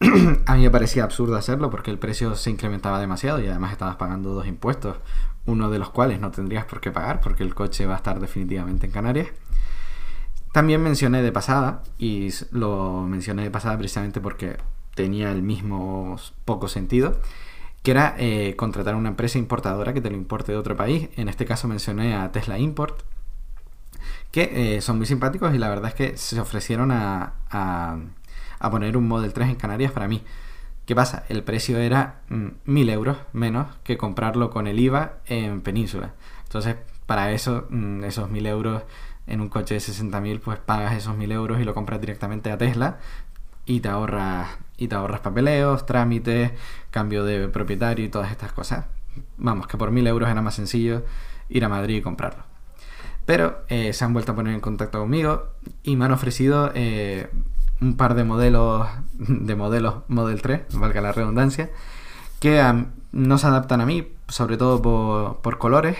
a 0.46 0.56
mí 0.56 0.62
me 0.62 0.70
parecía 0.70 1.04
absurdo 1.04 1.36
hacerlo 1.36 1.70
porque 1.70 1.90
el 1.90 1.98
precio 1.98 2.34
se 2.34 2.50
incrementaba 2.50 3.00
demasiado 3.00 3.40
y 3.40 3.46
además 3.46 3.72
estabas 3.72 3.96
pagando 3.96 4.34
dos 4.34 4.46
impuestos, 4.46 4.96
uno 5.46 5.70
de 5.70 5.78
los 5.78 5.90
cuales 5.90 6.20
no 6.20 6.32
tendrías 6.32 6.64
por 6.64 6.80
qué 6.80 6.90
pagar 6.90 7.20
porque 7.20 7.44
el 7.44 7.54
coche 7.54 7.86
va 7.86 7.94
a 7.94 7.98
estar 7.98 8.18
definitivamente 8.18 8.86
en 8.86 8.92
Canarias. 8.92 9.28
También 10.52 10.82
mencioné 10.82 11.22
de 11.22 11.32
pasada, 11.32 11.82
y 11.98 12.28
lo 12.50 13.02
mencioné 13.08 13.42
de 13.42 13.50
pasada 13.50 13.78
precisamente 13.78 14.20
porque 14.20 14.58
tenía 14.94 15.32
el 15.32 15.42
mismo 15.42 16.16
poco 16.44 16.68
sentido, 16.68 17.18
que 17.82 17.90
era 17.90 18.14
eh, 18.18 18.54
contratar 18.56 18.94
una 18.94 19.08
empresa 19.08 19.38
importadora 19.38 19.92
que 19.92 20.00
te 20.00 20.10
lo 20.10 20.16
importe 20.16 20.52
de 20.52 20.58
otro 20.58 20.76
país. 20.76 21.08
En 21.16 21.28
este 21.28 21.46
caso 21.46 21.68
mencioné 21.68 22.14
a 22.14 22.30
Tesla 22.32 22.58
Import, 22.58 23.02
que 24.30 24.76
eh, 24.76 24.80
son 24.80 24.98
muy 24.98 25.06
simpáticos 25.06 25.54
y 25.54 25.58
la 25.58 25.68
verdad 25.68 25.88
es 25.88 25.94
que 25.94 26.16
se 26.16 26.40
ofrecieron 26.40 26.90
a, 26.90 27.34
a, 27.50 28.70
poner 28.70 28.96
un 28.96 29.08
Model 29.08 29.32
3 29.32 29.50
en 29.50 29.54
Canarias 29.56 29.92
para 29.92 30.08
mí. 30.08 30.22
¿Qué 30.86 30.94
pasa? 30.94 31.24
El 31.28 31.44
precio 31.44 31.78
era 31.78 32.22
mm, 32.28 32.46
mil 32.66 32.88
euros 32.90 33.18
menos 33.32 33.68
que 33.84 33.96
comprarlo 33.96 34.50
con 34.50 34.66
el 34.66 34.78
IVA 34.78 35.18
en 35.26 35.60
Península. 35.60 36.12
Entonces, 36.44 36.76
para 37.06 37.32
eso, 37.32 37.66
mm, 37.70 38.04
esos 38.04 38.30
mil 38.30 38.46
euros 38.46 38.82
en 39.26 39.40
un 39.40 39.48
coche 39.48 39.74
de 39.74 39.80
60.000 39.80 40.40
pues 40.40 40.58
pagas 40.58 40.94
esos 40.94 41.16
1.000 41.16 41.32
euros 41.32 41.60
y 41.60 41.64
lo 41.64 41.74
compras 41.74 42.00
directamente 42.00 42.50
a 42.50 42.58
Tesla 42.58 42.98
y 43.66 43.80
te 43.80 43.88
ahorras 43.88 44.48
y 44.76 44.88
te 44.88 44.94
ahorras 44.94 45.20
papeleos, 45.20 45.86
trámites, 45.86 46.52
cambio 46.90 47.24
de 47.24 47.48
propietario 47.48 48.04
y 48.04 48.08
todas 48.08 48.30
estas 48.30 48.52
cosas. 48.52 48.86
Vamos, 49.36 49.66
que 49.66 49.76
por 49.76 49.92
1.000 49.92 50.08
euros 50.08 50.28
era 50.28 50.42
más 50.42 50.54
sencillo 50.54 51.04
ir 51.48 51.64
a 51.64 51.68
Madrid 51.68 51.96
y 51.96 52.02
comprarlo. 52.02 52.44
Pero 53.24 53.62
eh, 53.68 53.92
se 53.92 54.04
han 54.04 54.12
vuelto 54.12 54.32
a 54.32 54.34
poner 54.34 54.54
en 54.54 54.60
contacto 54.60 54.98
conmigo 54.98 55.50
y 55.84 55.94
me 55.94 56.06
han 56.06 56.12
ofrecido 56.12 56.72
eh, 56.74 57.30
un 57.80 57.96
par 57.96 58.14
de 58.14 58.24
modelos 58.24 58.88
de 59.12 59.54
modelos 59.54 60.02
Model 60.08 60.42
3, 60.42 60.62
valga 60.72 61.00
la 61.00 61.12
redundancia, 61.12 61.70
que 62.40 62.60
no 63.12 63.38
se 63.38 63.46
adaptan 63.46 63.80
a 63.80 63.86
mí, 63.86 64.12
sobre 64.26 64.56
todo 64.56 64.82
por, 64.82 65.40
por 65.42 65.58
colores 65.58 65.96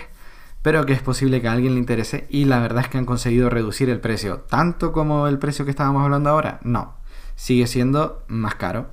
pero 0.63 0.85
que 0.85 0.93
es 0.93 1.01
posible 1.01 1.41
que 1.41 1.49
a 1.49 1.51
alguien 1.51 1.73
le 1.73 1.79
interese 1.79 2.25
y 2.29 2.45
la 2.45 2.59
verdad 2.59 2.83
es 2.83 2.89
que 2.89 2.97
han 2.97 3.05
conseguido 3.05 3.49
reducir 3.49 3.89
el 3.89 3.99
precio. 3.99 4.39
¿Tanto 4.49 4.93
como 4.93 5.27
el 5.27 5.37
precio 5.37 5.65
que 5.65 5.71
estábamos 5.71 6.03
hablando 6.03 6.29
ahora? 6.29 6.59
No, 6.63 6.95
sigue 7.35 7.67
siendo 7.67 8.23
más 8.27 8.55
caro, 8.55 8.89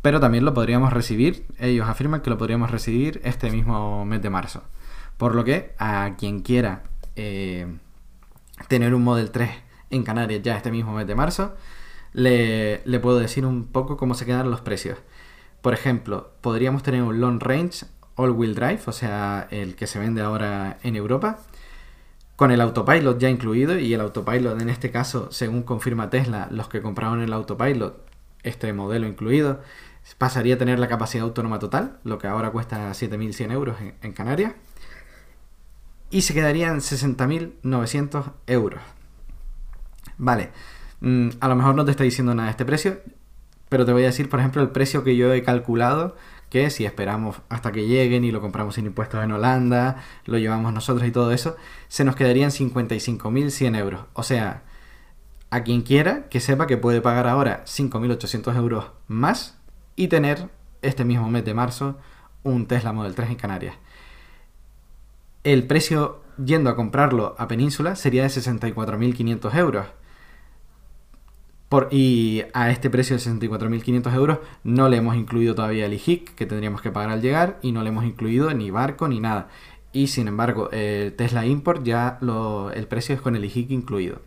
pero 0.00 0.20
también 0.20 0.44
lo 0.44 0.54
podríamos 0.54 0.92
recibir, 0.92 1.44
ellos 1.58 1.88
afirman 1.88 2.22
que 2.22 2.30
lo 2.30 2.38
podríamos 2.38 2.70
recibir 2.70 3.20
este 3.24 3.50
mismo 3.50 4.04
mes 4.06 4.22
de 4.22 4.30
marzo. 4.30 4.62
Por 5.16 5.34
lo 5.34 5.44
que 5.44 5.74
a 5.78 6.14
quien 6.16 6.40
quiera 6.40 6.84
eh, 7.16 7.66
tener 8.68 8.94
un 8.94 9.02
Model 9.02 9.32
3 9.32 9.50
en 9.90 10.04
Canarias 10.04 10.40
ya 10.44 10.56
este 10.56 10.70
mismo 10.70 10.92
mes 10.92 11.08
de 11.08 11.16
marzo, 11.16 11.56
le, 12.12 12.80
le 12.84 13.00
puedo 13.00 13.18
decir 13.18 13.44
un 13.44 13.66
poco 13.66 13.96
cómo 13.96 14.14
se 14.14 14.24
quedan 14.24 14.52
los 14.52 14.60
precios. 14.60 14.98
Por 15.62 15.74
ejemplo, 15.74 16.30
podríamos 16.42 16.84
tener 16.84 17.02
un 17.02 17.20
long 17.20 17.40
range 17.40 17.86
all-wheel 18.18 18.54
drive, 18.54 18.80
o 18.86 18.92
sea, 18.92 19.46
el 19.50 19.76
que 19.76 19.86
se 19.86 19.98
vende 19.98 20.20
ahora 20.20 20.78
en 20.82 20.96
Europa, 20.96 21.38
con 22.36 22.50
el 22.50 22.60
autopilot 22.60 23.18
ya 23.18 23.30
incluido 23.30 23.78
y 23.78 23.94
el 23.94 24.00
autopilot 24.00 24.60
en 24.60 24.68
este 24.68 24.90
caso, 24.90 25.28
según 25.30 25.62
confirma 25.62 26.10
Tesla, 26.10 26.48
los 26.50 26.68
que 26.68 26.82
compraron 26.82 27.20
el 27.22 27.32
autopilot, 27.32 27.96
este 28.42 28.72
modelo 28.72 29.06
incluido, 29.06 29.60
pasaría 30.18 30.54
a 30.54 30.58
tener 30.58 30.78
la 30.78 30.88
capacidad 30.88 31.24
autónoma 31.24 31.58
total, 31.58 31.98
lo 32.04 32.18
que 32.18 32.26
ahora 32.26 32.50
cuesta 32.50 32.90
7.100 32.90 33.52
euros 33.52 33.76
en, 34.02 34.12
Canarias, 34.12 34.54
y 36.10 36.22
se 36.22 36.34
quedarían 36.34 36.78
60.900 36.78 38.32
euros. 38.46 38.80
Vale, 40.16 40.50
mm, 41.00 41.28
a 41.40 41.48
lo 41.48 41.56
mejor 41.56 41.74
no 41.74 41.84
te 41.84 41.92
está 41.92 42.04
diciendo 42.04 42.34
nada 42.34 42.50
este 42.50 42.64
precio, 42.64 43.00
pero 43.68 43.84
te 43.84 43.92
voy 43.92 44.02
a 44.02 44.06
decir, 44.06 44.28
por 44.28 44.40
ejemplo, 44.40 44.62
el 44.62 44.70
precio 44.70 45.04
que 45.04 45.16
yo 45.16 45.32
he 45.32 45.42
calculado 45.42 46.16
que 46.50 46.70
si 46.70 46.84
esperamos 46.84 47.42
hasta 47.48 47.72
que 47.72 47.86
lleguen 47.86 48.24
y 48.24 48.30
lo 48.30 48.40
compramos 48.40 48.74
sin 48.76 48.86
impuestos 48.86 49.22
en 49.22 49.32
Holanda, 49.32 49.96
lo 50.24 50.38
llevamos 50.38 50.72
nosotros 50.72 51.06
y 51.06 51.10
todo 51.10 51.32
eso, 51.32 51.56
se 51.88 52.04
nos 52.04 52.16
quedarían 52.16 52.50
55.100 52.50 53.78
euros. 53.78 54.02
O 54.14 54.22
sea, 54.22 54.62
a 55.50 55.62
quien 55.62 55.82
quiera 55.82 56.28
que 56.28 56.40
sepa 56.40 56.66
que 56.66 56.76
puede 56.76 57.00
pagar 57.00 57.26
ahora 57.26 57.64
5.800 57.64 58.56
euros 58.56 58.92
más 59.06 59.58
y 59.96 60.08
tener 60.08 60.48
este 60.82 61.04
mismo 61.04 61.28
mes 61.30 61.44
de 61.44 61.54
marzo 61.54 61.98
un 62.42 62.66
Tesla 62.66 62.92
Model 62.92 63.14
3 63.14 63.30
en 63.30 63.36
Canarias. 63.36 63.74
El 65.44 65.66
precio 65.66 66.22
yendo 66.42 66.70
a 66.70 66.76
comprarlo 66.76 67.34
a 67.38 67.48
Península 67.48 67.96
sería 67.96 68.22
de 68.22 68.28
64.500 68.28 69.54
euros. 69.56 69.86
Y 71.90 72.44
a 72.54 72.70
este 72.70 72.88
precio 72.88 73.16
de 73.16 73.22
64.500 73.22 74.14
euros 74.14 74.38
no 74.64 74.88
le 74.88 74.96
hemos 74.96 75.16
incluido 75.16 75.54
todavía 75.54 75.84
el 75.86 75.92
IHIC 75.92 76.34
que 76.34 76.46
tendríamos 76.46 76.80
que 76.80 76.90
pagar 76.90 77.10
al 77.10 77.20
llegar 77.20 77.58
y 77.60 77.72
no 77.72 77.82
le 77.82 77.90
hemos 77.90 78.04
incluido 78.04 78.52
ni 78.54 78.70
barco 78.70 79.06
ni 79.06 79.20
nada. 79.20 79.48
Y 79.92 80.06
sin 80.06 80.28
embargo, 80.28 80.70
el 80.70 81.14
Tesla 81.14 81.44
Import 81.44 81.82
ya 81.84 82.18
el 82.74 82.86
precio 82.86 83.14
es 83.14 83.20
con 83.20 83.36
el 83.36 83.44
IHIC 83.44 83.70
incluido. 83.70 84.22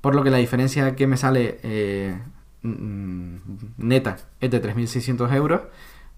Por 0.00 0.14
lo 0.14 0.24
que 0.24 0.30
la 0.30 0.38
diferencia 0.38 0.96
que 0.96 1.06
me 1.06 1.16
sale 1.16 1.60
eh, 1.62 2.18
mm, 2.62 3.36
neta 3.78 4.16
es 4.40 4.50
de 4.50 4.62
3.600 4.62 5.32
euros, 5.34 5.62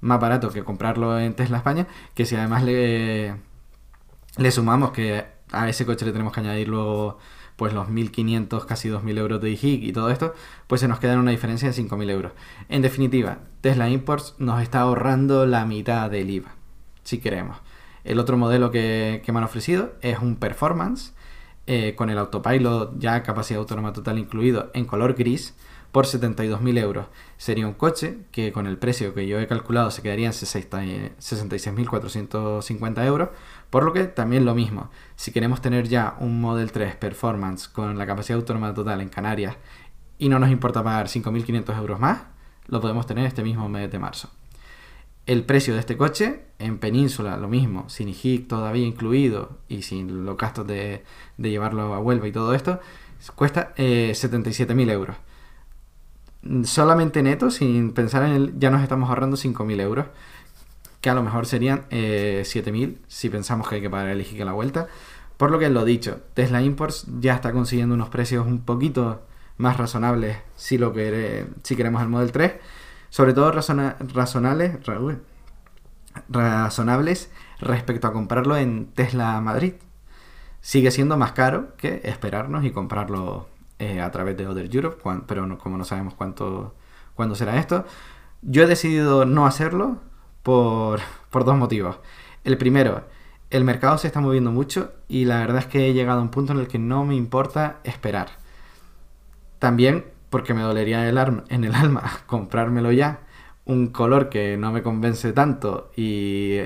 más 0.01 0.21
barato 0.21 0.51
que 0.51 0.65
comprarlo 0.65 1.19
en 1.19 1.35
Tesla 1.35 1.59
España, 1.59 1.87
que 2.15 2.25
si 2.25 2.37
además 2.37 2.63
le, 2.65 3.35
le 4.39 4.51
sumamos 4.51 4.93
que 4.93 5.25
a 5.53 5.69
ese 5.69 5.87
coche 5.87 6.07
le 6.07 6.13
tenemos 6.13 6.33
que 6.33 6.41
añadir 6.41 6.69
luego 6.69 7.19
pues 7.57 7.73
los 7.73 7.89
1.500, 7.89 8.67
casi 8.67 8.89
2.000 8.89 9.19
euros 9.19 9.41
de 9.41 9.51
IHIC 9.51 9.85
y 9.85 9.93
todo 9.93 10.11
esto, 10.11 10.35
pues 10.67 10.81
se 10.81 10.89
nos 10.89 10.99
queda 10.99 11.19
una 11.19 11.31
diferencia 11.31 11.71
de 11.71 11.75
5.000 11.75 12.11
euros. 12.11 12.33
En 12.69 12.83
definitiva, 12.83 13.39
Tesla 13.61 13.89
Imports 13.89 14.35
nos 14.39 14.63
está 14.63 14.81
ahorrando 14.81 15.47
la 15.47 15.65
mitad 15.65 16.11
del 16.11 16.31
IVA, 16.31 16.55
si 17.05 17.19
queremos. 17.19 17.59
El 18.03 18.19
otro 18.19 18.37
modelo 18.37 18.71
que, 18.71 19.23
me 19.27 19.39
han 19.39 19.45
ofrecido 19.45 19.93
es 20.01 20.19
un 20.19 20.37
Performance, 20.37 21.15
eh, 21.67 21.95
con 21.97 22.11
el 22.11 22.19
autopilot 22.19 22.99
ya 22.99 23.23
capacidad 23.23 23.61
autónoma 23.61 23.93
total 23.93 24.19
incluido 24.19 24.71
en 24.75 24.85
color 24.85 25.15
gris, 25.15 25.55
por 25.95 26.05
72.000 26.07 26.79
euros. 26.81 27.07
Sería 27.37 27.69
un 27.69 27.75
coche 27.75 28.19
que 28.33 28.51
con 28.51 28.67
el 28.67 28.79
precio 28.79 29.15
que 29.15 29.29
yo 29.29 29.39
he 29.39 29.47
calculado 29.47 29.93
se 29.93 30.03
quedaría 30.03 30.27
en 30.27 30.33
66.450 30.33 33.07
euros, 33.07 33.29
por 33.75 33.83
lo 33.83 33.93
que 33.93 34.05
también 34.05 34.45
lo 34.45 34.55
mismo. 34.55 34.89
Si 35.17 35.33
queremos 35.33 35.61
tener 35.61 35.89
ya 35.89 36.15
un 36.21 36.41
Model 36.41 36.71
3 36.71 36.95
Performance 36.95 37.67
con 37.67 37.99
la 37.99 38.07
capacidad 38.07 38.39
autónoma 38.39 38.73
total 38.73 39.01
en 39.01 39.09
Canarias 39.09 39.57
y 40.17 40.29
no 40.29 40.39
nos 40.39 40.51
importa 40.51 40.85
pagar 40.85 41.09
5.500 41.09 41.77
euros 41.79 41.99
más, 41.99 42.21
lo 42.69 42.81
podemos 42.81 43.05
tener 43.05 43.27
este 43.27 43.43
mismo 43.43 43.69
mes 43.69 43.91
de 43.91 43.99
marzo. 43.99 44.31
El 45.27 45.43
precio 45.43 45.75
de 45.75 45.81
este 45.81 45.97
coche 45.97 46.43
en 46.61 46.79
Península, 46.79 47.37
lo 47.37 47.49
mismo, 47.49 47.89
sin 47.89 48.09
IGIC 48.11 48.47
todavía 48.47 48.87
incluido 48.87 49.59
y 49.69 49.83
sin 49.83 50.25
los 50.25 50.37
gastos 50.37 50.69
de, 50.69 51.03
llevarlo 51.37 51.95
a 51.95 51.99
Huelva 51.99 52.29
y 52.29 52.33
todo 52.33 52.55
esto, 52.55 52.79
cuesta 53.35 53.73
eh, 53.77 54.13
77.000 54.15 54.89
euros 54.93 55.17
solamente 56.65 57.23
neto, 57.23 57.51
sin 57.51 57.93
pensar 57.93 58.23
en 58.25 58.33
él, 58.33 58.55
ya 58.59 58.71
nos 58.71 58.83
estamos 58.83 59.09
ahorrando 59.09 59.37
5.000 59.37 59.81
euros, 59.81 60.07
que 61.05 61.11
a 61.11 61.15
lo 61.15 61.23
mejor 61.23 61.45
serían 61.45 61.85
eh, 61.91 62.45
7.000 62.47 62.97
si 63.09 63.29
pensamos 63.29 63.69
que 63.69 63.75
hay 63.75 63.83
que 63.83 63.91
pagar 63.91 64.09
el 64.09 64.23
IGIC 64.23 64.41
a 64.41 64.47
la 64.47 64.53
vuelta. 64.53 64.87
Por 65.37 65.51
lo 65.51 65.59
que 65.59 65.69
lo 65.69 65.85
dicho, 65.85 66.23
Tesla 66.33 66.63
Imports 66.63 67.05
ya 67.21 67.35
está 67.35 67.53
consiguiendo 67.53 67.95
unos 67.95 68.09
precios 68.09 68.47
un 68.47 68.61
poquito 68.61 69.21
más 69.59 69.77
razonables 69.77 70.39
si, 70.57 70.79
lo 70.79 70.95
si 71.63 71.77
queremos 71.77 72.01
el 72.01 72.09
Model 72.09 72.33
3. 72.33 72.55
Sobre 73.11 73.35
todo 73.35 73.53
razonables, 73.53 74.79
razonables 76.31 77.31
respecto 77.61 78.07
a 78.07 78.13
comprarlo 78.15 78.57
en 78.57 78.87
Tesla 78.87 79.39
Madrid. 79.43 79.75
Sigue 80.63 80.91
siendo 80.91 81.19
más 81.19 81.33
caro 81.33 81.77
que 81.77 82.01
esperarnos 82.05 82.65
y 82.65 82.71
comprarlo 82.71 83.51
eh, 83.79 84.01
a 84.01 84.11
través 84.11 84.39
de 84.39 84.47
Other 84.47 84.75
Europe, 84.75 85.03
pero 85.27 85.59
como 85.59 85.77
no 85.77 85.85
sabemos 85.85 86.15
cuánto, 86.15 86.75
cuándo 87.15 87.35
será 87.35 87.59
esto, 87.59 87.85
yo 88.41 88.63
he 88.63 88.67
decidido 88.67 89.27
no 89.27 89.45
hacerlo 89.45 90.01
por, 90.45 91.01
por 91.31 91.45
dos 91.45 91.57
motivos. 91.57 91.99
El 92.45 92.57
primero, 92.57 93.03
el 93.51 93.65
mercado 93.65 93.99
se 93.99 94.07
está 94.07 94.21
moviendo 94.21 94.53
mucho 94.53 94.93
y 95.09 95.25
la 95.25 95.41
verdad 95.41 95.59
es 95.59 95.67
que 95.67 95.89
he 95.89 95.93
llegado 95.95 96.21
a 96.21 96.23
un 96.23 96.31
punto 96.31 96.53
en 96.53 96.61
el 96.61 96.69
que 96.69 96.79
no 96.79 97.05
me 97.05 97.17
importa 97.17 97.81
esperar. 97.83 98.29
También 99.59 100.05
porque 100.31 100.55
me 100.55 100.63
dolería 100.63 101.09
el 101.09 101.19
en 101.49 101.65
el 101.65 101.75
alma 101.77 102.21
comprármelo 102.27 102.93
ya, 102.93 103.21
un 103.65 103.89
color 103.89 104.29
que 104.29 104.57
no 104.57 104.71
me 104.71 104.83
convence 104.83 105.33
tanto 105.33 105.91
y 105.97 106.59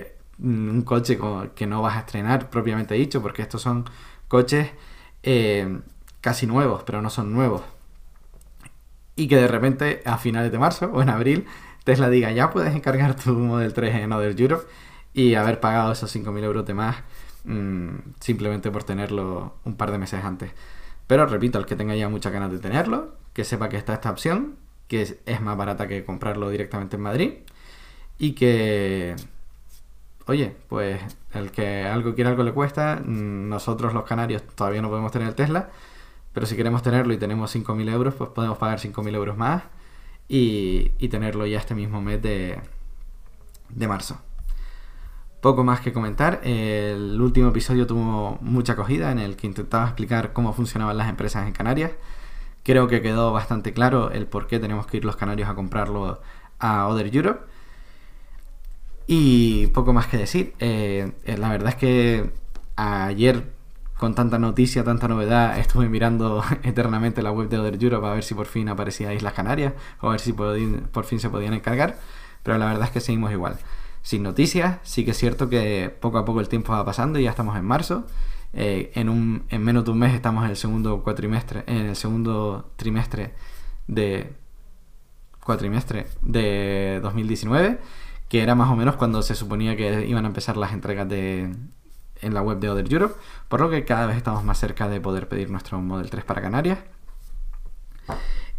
un 0.42 0.82
coche 0.82 1.18
que 1.54 1.66
no 1.66 1.82
vas 1.82 1.96
a 1.96 2.00
estrenar 2.00 2.50
propiamente 2.50 2.94
dicho, 2.94 3.22
porque 3.22 3.42
estos 3.42 3.62
son 3.62 3.84
coches 4.26 4.70
eh, 5.22 5.80
casi 6.20 6.46
nuevos, 6.46 6.82
pero 6.84 7.02
no 7.02 7.10
son 7.10 7.32
nuevos. 7.32 7.62
Y 9.16 9.28
que 9.28 9.36
de 9.36 9.48
repente 9.48 10.02
a 10.04 10.16
finales 10.16 10.50
de 10.50 10.58
marzo 10.58 10.90
o 10.92 11.02
en 11.02 11.10
abril 11.10 11.46
Tesla 11.88 12.10
diga, 12.10 12.30
ya 12.32 12.50
puedes 12.50 12.74
encargar 12.74 13.14
tu 13.16 13.32
Model 13.32 13.72
3 13.72 13.94
en 13.94 14.12
Other 14.12 14.38
Europe 14.38 14.66
y 15.14 15.36
haber 15.36 15.58
pagado 15.58 15.90
esos 15.90 16.14
5.000 16.14 16.44
euros 16.44 16.66
de 16.66 16.74
más 16.74 16.96
mm, 17.44 18.10
simplemente 18.20 18.70
por 18.70 18.84
tenerlo 18.84 19.54
un 19.64 19.74
par 19.74 19.90
de 19.90 19.96
meses 19.96 20.22
antes. 20.22 20.50
Pero 21.06 21.24
repito, 21.24 21.58
el 21.58 21.64
que 21.64 21.76
tenga 21.76 21.96
ya 21.96 22.10
muchas 22.10 22.30
ganas 22.30 22.52
de 22.52 22.58
tenerlo, 22.58 23.14
que 23.32 23.42
sepa 23.42 23.70
que 23.70 23.78
está 23.78 23.94
esta 23.94 24.10
opción, 24.10 24.56
que 24.86 25.00
es, 25.00 25.16
es 25.24 25.40
más 25.40 25.56
barata 25.56 25.88
que 25.88 26.04
comprarlo 26.04 26.50
directamente 26.50 26.96
en 26.96 27.02
Madrid 27.02 27.32
y 28.18 28.32
que 28.32 29.16
oye, 30.26 30.54
pues 30.68 31.00
el 31.32 31.50
que 31.52 31.84
algo 31.86 32.14
quiere 32.14 32.28
algo 32.28 32.42
le 32.42 32.52
cuesta, 32.52 33.00
mm, 33.02 33.48
nosotros 33.48 33.94
los 33.94 34.04
canarios 34.04 34.42
todavía 34.42 34.82
no 34.82 34.90
podemos 34.90 35.10
tener 35.10 35.28
el 35.28 35.34
Tesla, 35.34 35.70
pero 36.34 36.44
si 36.44 36.54
queremos 36.54 36.82
tenerlo 36.82 37.14
y 37.14 37.16
tenemos 37.16 37.56
5.000 37.56 37.88
euros, 37.90 38.12
pues 38.12 38.28
podemos 38.28 38.58
pagar 38.58 38.78
5.000 38.78 39.14
euros 39.14 39.38
más 39.38 39.62
y, 40.28 41.08
tenerlo 41.08 41.46
ya 41.46 41.58
este 41.58 41.74
mismo 41.74 42.00
mes 42.00 42.22
de, 42.22 42.60
de 43.70 43.88
marzo. 43.88 44.20
Poco 45.40 45.64
más 45.64 45.80
que 45.80 45.92
comentar. 45.92 46.40
El 46.44 47.20
último 47.20 47.48
episodio 47.48 47.86
tuvo 47.86 48.38
mucha 48.40 48.74
acogida 48.74 49.12
en 49.12 49.18
el 49.18 49.36
que 49.36 49.46
intentaba 49.46 49.86
explicar 49.86 50.32
cómo 50.32 50.52
funcionaban 50.52 50.96
las 50.98 51.08
empresas 51.08 51.46
en 51.46 51.52
Canarias. 51.52 51.92
Creo 52.64 52.88
que 52.88 53.00
quedó 53.02 53.32
bastante 53.32 53.72
claro 53.72 54.10
el 54.10 54.26
por 54.26 54.46
qué 54.46 54.58
tenemos 54.58 54.86
que 54.86 54.98
ir 54.98 55.04
los 55.04 55.16
canarios 55.16 55.48
a 55.48 55.54
comprarlo 55.54 56.20
a 56.58 56.88
Other 56.88 57.14
Europe. 57.14 57.46
Y 59.06 59.68
poco 59.68 59.92
más 59.92 60.06
que 60.08 60.18
decir. 60.18 60.54
Eh, 60.58 61.12
la 61.38 61.48
verdad 61.50 61.70
es 61.70 61.76
que 61.76 62.30
ayer 62.76 63.57
con 63.98 64.14
tanta 64.14 64.38
noticia, 64.38 64.84
tanta 64.84 65.08
novedad, 65.08 65.58
estuve 65.58 65.88
mirando 65.88 66.42
eternamente 66.62 67.20
la 67.20 67.32
web 67.32 67.48
de 67.48 67.58
Other 67.58 67.82
Europe 67.82 68.06
a 68.06 68.12
ver 68.14 68.24
si 68.24 68.34
por 68.34 68.46
fin 68.46 68.68
aparecía 68.68 69.12
Islas 69.12 69.34
Canarias 69.34 69.74
o 70.00 70.08
a 70.08 70.10
ver 70.12 70.20
si 70.20 70.32
por 70.32 71.04
fin 71.04 71.20
se 71.20 71.28
podían 71.28 71.52
encargar, 71.52 71.98
pero 72.42 72.56
la 72.58 72.66
verdad 72.66 72.84
es 72.84 72.90
que 72.90 73.00
seguimos 73.00 73.32
igual. 73.32 73.58
Sin 74.02 74.22
noticias, 74.22 74.78
sí 74.84 75.04
que 75.04 75.10
es 75.10 75.18
cierto 75.18 75.48
que 75.48 75.94
poco 76.00 76.18
a 76.18 76.24
poco 76.24 76.40
el 76.40 76.48
tiempo 76.48 76.72
va 76.72 76.84
pasando 76.84 77.18
y 77.18 77.24
ya 77.24 77.30
estamos 77.30 77.56
en 77.56 77.64
marzo. 77.64 78.06
Eh, 78.54 78.92
en, 78.94 79.08
un, 79.10 79.44
en 79.50 79.62
menos 79.62 79.84
de 79.84 79.90
un 79.90 79.98
mes 79.98 80.14
estamos 80.14 80.44
en 80.44 80.50
el 80.50 80.56
segundo 80.56 81.02
cuatrimestre, 81.02 81.64
en 81.66 81.86
el 81.88 81.96
segundo 81.96 82.70
trimestre 82.76 83.34
de 83.88 84.32
cuatrimestre 85.44 86.06
de 86.22 87.00
2019, 87.02 87.80
que 88.28 88.42
era 88.42 88.54
más 88.54 88.70
o 88.70 88.76
menos 88.76 88.96
cuando 88.96 89.22
se 89.22 89.34
suponía 89.34 89.76
que 89.76 90.06
iban 90.06 90.24
a 90.24 90.28
empezar 90.28 90.56
las 90.56 90.72
entregas 90.72 91.08
de, 91.08 91.52
en 92.20 92.34
la 92.34 92.42
web 92.42 92.58
de 92.58 92.70
Other 92.70 92.92
Europe, 92.92 93.14
por 93.48 93.60
lo 93.60 93.70
que 93.70 93.84
cada 93.84 94.06
vez 94.06 94.16
estamos 94.16 94.44
más 94.44 94.58
cerca 94.58 94.88
de 94.88 95.00
poder 95.00 95.28
pedir 95.28 95.50
nuestro 95.50 95.80
Model 95.80 96.10
3 96.10 96.24
para 96.24 96.42
Canarias. 96.42 96.78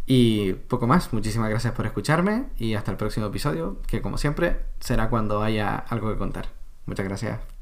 Y 0.05 0.53
poco 0.53 0.87
más, 0.87 1.13
muchísimas 1.13 1.49
gracias 1.49 1.73
por 1.73 1.85
escucharme 1.85 2.45
y 2.57 2.73
hasta 2.73 2.89
el 2.91 2.97
próximo 2.97 3.27
episodio, 3.27 3.77
que 3.85 4.01
como 4.01 4.17
siempre 4.17 4.59
será 4.79 5.09
cuando 5.09 5.43
haya 5.43 5.75
algo 5.75 6.09
que 6.09 6.17
contar. 6.17 6.47
Muchas 6.87 7.05
gracias. 7.05 7.58